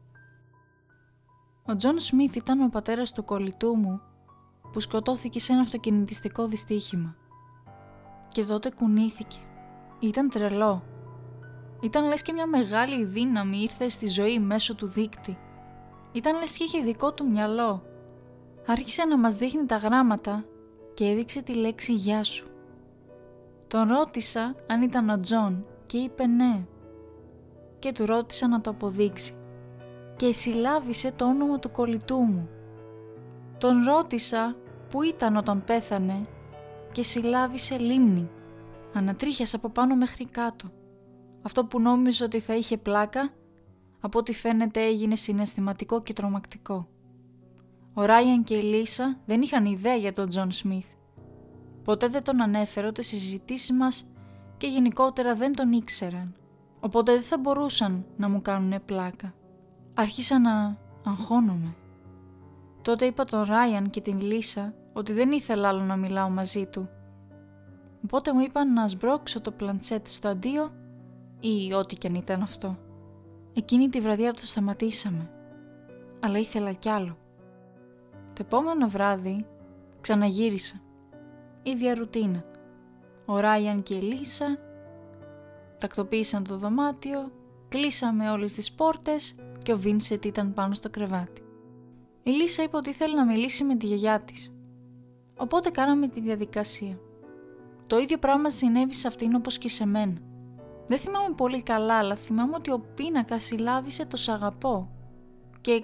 Ο 1.65 1.75
Τζον 1.75 1.99
Σμίθ 1.99 2.35
ήταν 2.35 2.61
ο 2.61 2.69
πατέρας 2.69 3.11
του 3.11 3.23
κολλητού 3.23 3.75
μου 3.75 4.01
που 4.71 4.79
σκοτώθηκε 4.79 5.39
σε 5.39 5.51
ένα 5.51 5.61
αυτοκινητιστικό 5.61 6.47
δυστύχημα. 6.47 7.15
Και 8.27 8.43
τότε 8.43 8.69
κουνήθηκε 8.69 9.37
ήταν 9.99 10.29
τρελό. 10.29 10.83
Ήταν 11.81 12.07
λες 12.07 12.21
και 12.21 12.33
μια 12.33 12.45
μεγάλη 12.45 13.05
δύναμη 13.05 13.57
ήρθε 13.57 13.89
στη 13.89 14.07
ζωή 14.07 14.39
μέσω 14.39 14.75
του 14.75 14.87
δείκτη. 14.87 15.37
Ήταν 16.11 16.39
λες 16.39 16.57
και 16.57 16.63
είχε 16.63 16.81
δικό 16.81 17.13
του 17.13 17.29
μυαλό. 17.29 17.83
Άρχισε 18.65 19.05
να 19.05 19.17
μας 19.17 19.35
δείχνει 19.35 19.65
τα 19.65 19.77
γράμματα 19.77 20.45
και 20.93 21.05
έδειξε 21.05 21.41
τη 21.41 21.53
λέξη 21.53 21.93
«Γεια 21.93 22.23
σου». 22.23 22.47
Τον 23.67 23.87
ρώτησα 23.87 24.55
αν 24.67 24.81
ήταν 24.81 25.09
ο 25.09 25.19
Τζον 25.19 25.65
και 25.85 25.97
είπε 25.97 26.25
ναι. 26.25 26.65
Και 27.79 27.91
του 27.91 28.05
ρώτησα 28.05 28.47
να 28.47 28.61
το 28.61 28.69
αποδείξει. 28.69 29.33
Και 30.15 30.33
συλλάβισε 30.33 31.11
το 31.11 31.25
όνομα 31.25 31.59
του 31.59 31.71
κολλητού 31.71 32.17
μου. 32.17 32.49
Τον 33.57 33.83
ρώτησα 33.85 34.55
που 34.89 35.03
ήταν 35.03 35.35
όταν 35.35 35.63
πέθανε 35.63 36.25
και 36.91 37.03
συλλάβισε 37.03 37.77
λίμνη 37.77 38.29
ανατρίχιασε 38.93 39.55
από 39.55 39.69
πάνω 39.69 39.95
μέχρι 39.95 40.25
κάτω. 40.25 40.71
Αυτό 41.41 41.65
που 41.65 41.79
νόμιζε 41.79 42.23
ότι 42.23 42.39
θα 42.39 42.55
είχε 42.55 42.77
πλάκα, 42.77 43.29
από 43.99 44.19
ό,τι 44.19 44.33
φαίνεται 44.33 44.81
έγινε 44.81 45.15
συναισθηματικό 45.15 46.01
και 46.01 46.13
τρομακτικό. 46.13 46.87
Ο 47.93 48.05
Ράιαν 48.05 48.43
και 48.43 48.55
η 48.55 48.61
Λίσα 48.61 49.19
δεν 49.25 49.41
είχαν 49.41 49.65
ιδέα 49.65 49.95
για 49.95 50.13
τον 50.13 50.29
Τζον 50.29 50.51
Σμιθ. 50.51 50.87
Ποτέ 51.83 52.07
δεν 52.07 52.23
τον 52.23 52.41
ανέφερε 52.41 52.87
ούτε 52.87 53.01
στις 53.01 53.19
συζητήσεις 53.19 53.71
μας 53.71 54.07
και 54.57 54.67
γενικότερα 54.67 55.35
δεν 55.35 55.53
τον 55.55 55.71
ήξεραν. 55.71 56.35
Οπότε 56.79 57.11
δεν 57.11 57.21
θα 57.21 57.37
μπορούσαν 57.37 58.05
να 58.17 58.29
μου 58.29 58.41
κάνουν 58.41 58.85
πλάκα. 58.85 59.33
Άρχισα 59.93 60.39
να 60.39 60.77
αγχώνομαι. 61.05 61.75
Τότε 62.81 63.05
είπα 63.05 63.25
τον 63.25 63.43
Ράιαν 63.43 63.89
και 63.89 64.01
την 64.01 64.21
Λίσα 64.21 64.73
ότι 64.93 65.13
δεν 65.13 65.31
ήθελα 65.31 65.67
άλλο 65.67 65.81
να 65.81 65.95
μιλάω 65.95 66.29
μαζί 66.29 66.65
του 66.65 66.89
Οπότε 68.03 68.33
μου 68.33 68.39
είπαν 68.39 68.73
να 68.73 68.87
σπρώξω 68.87 69.41
το 69.41 69.51
planchette 69.51 70.07
στο 70.07 70.27
αντίο 70.27 70.71
ή 71.39 71.73
ό,τι 71.73 71.95
και 71.95 72.07
αν 72.07 72.15
ήταν 72.15 72.41
αυτό. 72.41 72.77
Εκείνη 73.53 73.89
τη 73.89 73.99
βραδιά 73.99 74.33
το 74.33 74.45
σταματήσαμε, 74.45 75.29
αλλά 76.19 76.37
ήθελα 76.37 76.71
κι 76.71 76.89
άλλο. 76.89 77.17
Το 78.33 78.41
επόμενο 78.41 78.87
βράδυ 78.87 79.45
ξαναγύρισα. 80.01 80.81
Ίδια 81.63 81.95
ρουτίνα. 81.95 82.43
Ο 83.25 83.39
Ράιαν 83.39 83.83
και 83.83 83.93
η 83.93 84.01
Λίσα 84.01 84.57
τακτοποίησαν 85.77 86.43
το 86.43 86.57
δωμάτιο, 86.57 87.31
κλείσαμε 87.69 88.29
όλες 88.29 88.53
τις 88.53 88.71
πόρτες 88.71 89.35
και 89.63 89.73
ο 89.73 89.77
Βίνσετ 89.77 90.25
ήταν 90.25 90.53
πάνω 90.53 90.73
στο 90.73 90.89
κρεβάτι. 90.89 91.41
Η 92.23 92.29
Λίσα 92.29 92.63
είπε 92.63 92.77
ότι 92.77 92.89
ήθελε 92.89 93.15
να 93.15 93.25
μιλήσει 93.25 93.63
με 93.63 93.75
τη 93.75 93.85
γιαγιά 93.85 94.17
της. 94.19 94.51
Οπότε 95.37 95.69
κάναμε 95.69 96.07
τη 96.07 96.21
διαδικασία. 96.21 96.99
Το 97.87 97.97
ίδιο 97.97 98.17
πράγμα 98.17 98.49
συνέβη 98.49 98.93
σε 98.93 99.07
αυτήν 99.07 99.35
όπως 99.35 99.57
και 99.57 99.69
σε 99.69 99.85
μένα. 99.85 100.17
Δεν 100.87 100.97
θυμάμαι 100.97 101.35
πολύ 101.35 101.63
καλά, 101.63 101.93
αλλά 101.97 102.15
θυμάμαι 102.15 102.55
ότι 102.55 102.71
ο 102.71 102.85
πίνακας 102.95 103.43
συλλάβησε 103.43 104.05
τος 104.05 104.21
σαγαπό 104.21 104.91
και 105.61 105.83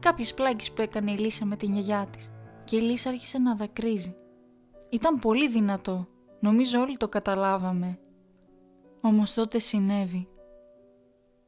κάποιες 0.00 0.34
πλάκες 0.34 0.72
που 0.72 0.82
έκανε 0.82 1.10
η 1.10 1.16
Λίσα 1.16 1.44
με 1.44 1.56
την 1.56 1.72
γιαγιά 1.72 2.06
της. 2.10 2.30
Και 2.64 2.76
η 2.76 2.80
Λίσα 2.80 3.08
άρχισε 3.08 3.38
να 3.38 3.54
δακρύζει. 3.54 4.16
Ήταν 4.90 5.18
πολύ 5.18 5.48
δυνατό. 5.48 6.08
Νομίζω 6.40 6.80
όλοι 6.80 6.96
το 6.96 7.08
καταλάβαμε. 7.08 7.98
Όμως 9.00 9.34
τότε 9.34 9.58
συνέβη. 9.58 10.26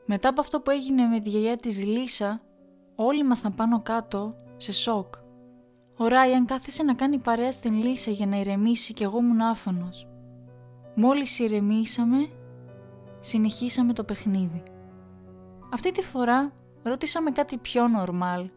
Μετά 0.07 0.29
από 0.29 0.41
αυτό 0.41 0.61
που 0.61 0.71
έγινε 0.71 1.07
με 1.07 1.21
τη 1.21 1.29
γιαγιά 1.29 1.57
της 1.57 1.85
Λίσα, 1.85 2.41
όλοι 2.95 3.19
ήμασταν 3.19 3.55
πάνω 3.55 3.81
κάτω 3.81 4.37
σε 4.57 4.73
σοκ. 4.73 5.15
Ο 5.97 6.07
Ράιαν 6.07 6.45
κάθισε 6.45 6.83
να 6.83 6.95
κάνει 6.95 7.19
παρέα 7.19 7.53
στην 7.53 7.75
Λίσα 7.75 8.11
για 8.11 8.27
να 8.27 8.37
ηρεμήσει 8.41 8.93
και 8.93 9.05
εγώ 9.05 9.19
ήμουν 9.19 9.41
άφωνος. 9.41 10.07
Μόλις 10.95 11.39
ηρεμήσαμε, 11.39 12.29
συνεχίσαμε 13.21 13.93
το 13.93 14.05
παιχνίδι. 14.05 14.63
Αυτή 15.73 15.93
τη 15.93 16.03
φορά 16.03 16.53
ρώτησαμε 16.83 17.31
κάτι 17.31 17.57
πιο 17.57 17.89
νορμάλ. 17.89 18.51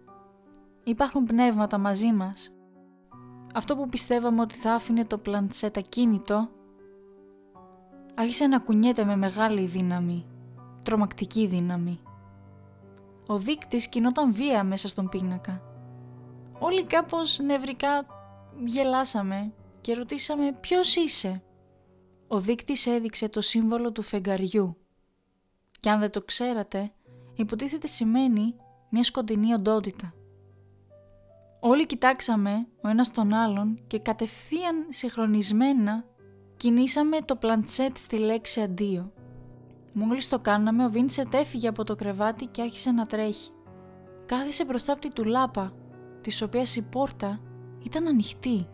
Υπάρχουν 0.83 1.23
πνεύματα 1.23 1.77
μαζί 1.77 2.11
μας. 2.11 2.53
Αυτό 3.53 3.75
που 3.75 3.89
πιστεύαμε 3.89 4.41
ότι 4.41 4.55
θα 4.55 4.73
άφηνε 4.73 5.05
το 5.05 5.17
πλαντσέτα 5.17 5.81
κίνητο 5.81 6.49
άρχισε 8.15 8.47
να 8.47 8.59
κουνιέται 8.59 9.05
με 9.05 9.15
μεγάλη 9.15 9.65
δύναμη, 9.65 10.25
τρομακτική 10.85 11.47
δύναμη. 11.47 11.99
Ο 13.27 13.37
δείκτης 13.37 13.87
κινόταν 13.87 14.33
βία 14.33 14.63
μέσα 14.63 14.87
στον 14.87 15.09
πίνακα. 15.09 15.61
Όλοι 16.59 16.85
κάπως 16.85 17.39
νευρικά 17.39 18.05
γελάσαμε 18.65 19.53
και 19.81 19.93
ρωτήσαμε 19.93 20.51
ποιος 20.59 20.95
είσαι; 20.95 21.43
Ο 22.27 22.39
δείκτης 22.39 22.85
έδειξε 22.85 23.29
το 23.29 23.41
σύμβολο 23.41 23.91
του 23.91 24.01
φεγγαριού. 24.01 24.77
Και 25.79 25.89
αν 25.89 25.99
δεν 25.99 26.11
το 26.11 26.21
ξέρατε, 26.21 26.91
υποτίθεται 27.35 27.87
σημαίνει 27.87 28.55
μια 28.89 29.03
σκοτεινή 29.03 29.53
οντότητα. 29.53 30.13
Όλοι 31.59 31.85
κοιτάξαμε 31.85 32.67
ο 32.83 32.87
ένας 32.87 33.11
τον 33.11 33.33
άλλον 33.33 33.79
και 33.87 33.99
κατευθείαν 33.99 34.85
συγχρονισμένα 34.89 36.05
κινήσαμε 36.57 37.21
το 37.21 37.35
πλαντσέτ 37.35 37.97
στη 37.97 38.17
λέξη 38.17 38.61
αντίο. 38.61 39.13
Μόλις 39.97 40.29
το 40.29 40.39
κάναμε, 40.39 40.85
ο 40.85 40.89
Βίνσετ 40.89 41.33
έφυγε 41.33 41.67
από 41.67 41.83
το 41.83 41.95
κρεβάτι 41.95 42.45
και 42.45 42.61
άρχισε 42.61 42.91
να 42.91 43.05
τρέχει. 43.05 43.49
Κάθισε 44.25 44.65
μπροστά 44.65 44.91
από 44.91 45.01
τη 45.01 45.09
τουλάπα, 45.09 45.73
της 46.21 46.41
οποίας 46.41 46.75
η 46.75 46.81
πόρτα 46.81 47.39
ήταν 47.83 48.07
ανοιχτή. 48.07 48.67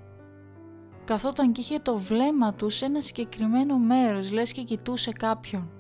Καθόταν 1.06 1.52
και 1.52 1.62
είχε 1.62 1.80
το 1.80 1.98
βλέμμα 1.98 2.54
του 2.54 2.70
σε 2.70 2.86
ένα 2.86 3.02
συγκεκριμένο 3.02 3.78
μέρος, 3.78 4.32
λες 4.32 4.52
και 4.52 4.62
κοιτούσε 4.62 5.12
κάποιον. 5.12 5.72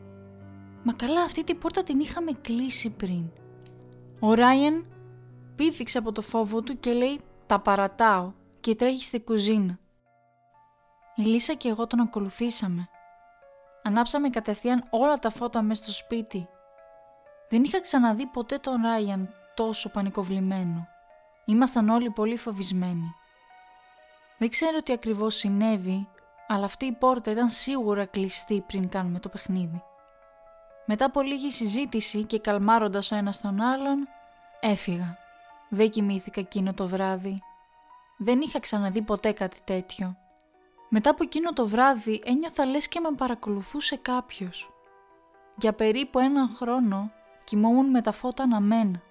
Μα 0.84 0.94
καλά 0.94 1.22
αυτή 1.22 1.44
την 1.44 1.58
πόρτα 1.58 1.84
την 1.84 2.00
είχαμε 2.00 2.32
κλείσει 2.32 2.90
πριν. 2.90 3.32
Ο 4.20 4.34
Ράιεν 4.34 4.86
πήδηξε 5.56 5.98
από 5.98 6.12
το 6.12 6.22
φόβο 6.22 6.62
του 6.62 6.80
και 6.80 6.94
λέει 6.94 7.20
«Τα 7.48 7.60
παρατάω» 7.60 8.32
και 8.60 8.76
τρέχει 8.76 9.04
στη 9.04 9.22
κουζίνα. 9.22 9.80
Η 11.16 11.22
Λίσα 11.22 11.54
και 11.54 11.70
εγώ 11.70 11.88
τον 11.88 12.00
ακολουθήσαμε. 12.00 12.90
Ανάψαμε 13.84 14.30
κατευθείαν 14.30 14.88
όλα 14.89 15.17
τα 15.17 15.30
φώτα 15.30 15.62
μέσα 15.62 15.84
στο 15.84 15.91
σπίτι. 15.91 16.50
Δεν 17.50 17.63
είχα 17.63 17.82
ξαναδεί 17.82 18.26
ποτέ 18.26 18.58
τον 18.58 18.82
Ράιαν 18.82 19.34
τόσο 19.56 19.89
πανικοβλημένο. 19.89 20.88
Ήμασταν 21.46 21.89
όλοι 21.89 22.10
πολύ 22.10 22.38
φοβισμένοι. 22.38 23.15
Δεν 24.38 24.50
ξέρω 24.50 24.82
τι 24.82 24.94
ακριβώς 24.94 25.36
συνέβη, 25.36 26.08
αλλά 26.48 26.65
αυτή 26.65 26.86
η 26.86 26.91
πόρτα 26.91 27.32
ήταν 27.32 27.50
σίγουρα 27.50 28.06
κλειστή 28.06 28.62
πριν 28.67 28.89
κάνουμε 28.89 29.20
το 29.20 29.30
παιχνίδι. 29.30 29.84
Μετά 30.86 31.06
από 31.06 31.22
λίγη 31.22 31.52
συζήτηση 31.52 32.24
και 32.24 32.39
καλμάροντας 32.39 33.12
ο 33.12 33.15
ένας 33.15 33.41
τον 33.41 33.62
άλλον, 33.62 34.08
έφυγα. 34.60 35.17
Δεν 35.70 35.89
κοιμήθηκα 35.89 36.39
εκείνο 36.39 36.74
το 36.74 36.88
βράδυ. 36.88 37.41
Δεν 38.17 38.41
είχα 38.41 38.60
ξαναδεί 38.60 39.02
ποτέ 39.02 39.32
κάτι 39.32 39.58
τέτοιο. 39.63 40.15
Μετά 40.94 41.10
από 41.10 41.24
εκείνο 41.24 41.54
το 41.54 41.68
βράδυ 41.68 42.22
ένιωθα 42.26 42.66
λες 42.66 42.88
και 42.88 43.00
με 43.00 43.12
παρακολουθούσε 43.12 43.96
κάποιος. 43.96 44.72
Για 45.56 45.74
περίπου 45.74 46.20
έναν 46.20 46.56
χρόνο 46.56 47.12
κοιμόμουν 47.44 47.90
με 47.90 48.02
τα 48.02 48.12
φώτα 48.12 48.44
αναμένα. 48.44 49.02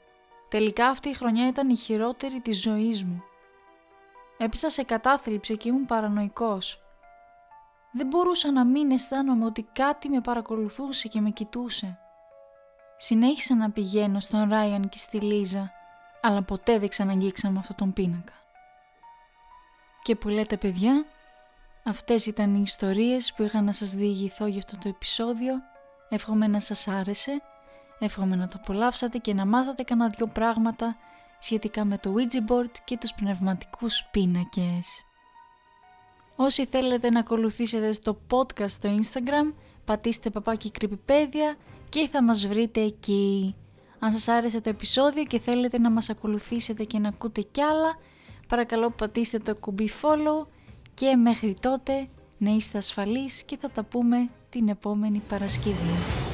Τελικά 0.48 0.86
αυτή 0.86 1.08
η 1.08 1.14
χρονιά 1.14 1.48
ήταν 1.48 1.68
η 1.68 1.76
χειρότερη 1.76 2.40
της 2.40 2.60
ζωής 2.60 3.04
μου. 3.04 3.22
Έπεσα 4.38 4.68
σε 4.68 4.82
κατάθλιψη 4.82 5.56
και 5.56 5.68
ήμουν 5.68 5.86
παρανοϊκός. 5.86 6.80
Δεν 7.92 8.06
μπορούσα 8.06 8.52
να 8.52 8.64
μην 8.64 8.90
αισθάνομαι 8.90 9.44
ότι 9.44 9.62
κάτι 9.72 10.08
με 10.08 10.20
παρακολουθούσε 10.20 11.08
και 11.08 11.20
με 11.20 11.30
κοιτούσε. 11.30 11.98
Συνέχισα 12.96 13.54
να 13.54 13.70
πηγαίνω 13.70 14.20
στον 14.20 14.48
Ράιαν 14.48 14.88
και 14.88 14.98
στη 14.98 15.20
Λίζα, 15.20 15.72
αλλά 16.22 16.42
ποτέ 16.42 16.78
δεν 16.78 16.88
ξαναγγίξαμε 16.88 17.58
αυτόν 17.58 17.76
τον 17.76 17.92
πίνακα. 17.92 18.32
Και 20.02 20.16
που 20.16 20.28
λέτε 20.28 20.56
παιδιά, 20.56 21.04
αυτές 21.84 22.26
ήταν 22.26 22.54
οι 22.54 22.62
ιστορίες 22.66 23.32
που 23.32 23.42
είχα 23.42 23.62
να 23.62 23.72
σας 23.72 23.90
διηγηθώ 23.90 24.46
για 24.46 24.58
αυτό 24.58 24.78
το 24.78 24.88
επεισόδιο. 24.88 25.54
Εύχομαι 26.08 26.46
να 26.46 26.60
σας 26.60 26.88
άρεσε, 26.88 27.42
εύχομαι 27.98 28.36
να 28.36 28.48
το 28.48 28.58
απολαύσατε 28.62 29.18
και 29.18 29.34
να 29.34 29.46
μάθατε 29.46 29.82
κανένα 29.82 30.10
δυο 30.16 30.26
πράγματα 30.26 30.96
σχετικά 31.38 31.84
με 31.84 31.98
το 31.98 32.14
Ouija 32.16 32.52
board 32.52 32.72
και 32.84 32.96
τους 32.96 33.12
πνευματικούς 33.12 34.04
πίνακες. 34.10 35.04
Όσοι 36.36 36.66
θέλετε 36.66 37.10
να 37.10 37.20
ακολουθήσετε 37.20 37.92
στο 37.92 38.20
podcast 38.30 38.68
στο 38.68 38.88
Instagram, 38.96 39.54
πατήστε 39.84 40.30
παπάκι 40.30 40.70
κρυπηπέδια 40.70 41.56
και 41.88 42.08
θα 42.08 42.22
μας 42.22 42.46
βρείτε 42.46 42.80
εκεί. 42.80 43.54
Αν 43.98 44.10
σας 44.12 44.28
άρεσε 44.28 44.60
το 44.60 44.68
επεισόδιο 44.68 45.24
και 45.24 45.38
θέλετε 45.38 45.78
να 45.78 45.90
μας 45.90 46.10
ακολουθήσετε 46.10 46.84
και 46.84 46.98
να 46.98 47.08
ακούτε 47.08 47.40
κι 47.40 47.60
άλλα, 47.60 47.98
παρακαλώ 48.48 48.90
πατήστε 48.90 49.38
το 49.38 49.54
κουμπί 49.60 49.90
follow 50.02 50.46
και 50.94 51.16
μέχρι 51.16 51.54
τότε 51.60 52.08
να 52.38 52.50
είστε 52.50 52.78
ασφαλείς 52.78 53.42
και 53.42 53.56
θα 53.60 53.70
τα 53.70 53.82
πούμε 53.82 54.28
την 54.50 54.68
επόμενη 54.68 55.22
Παρασκευή. 55.28 56.29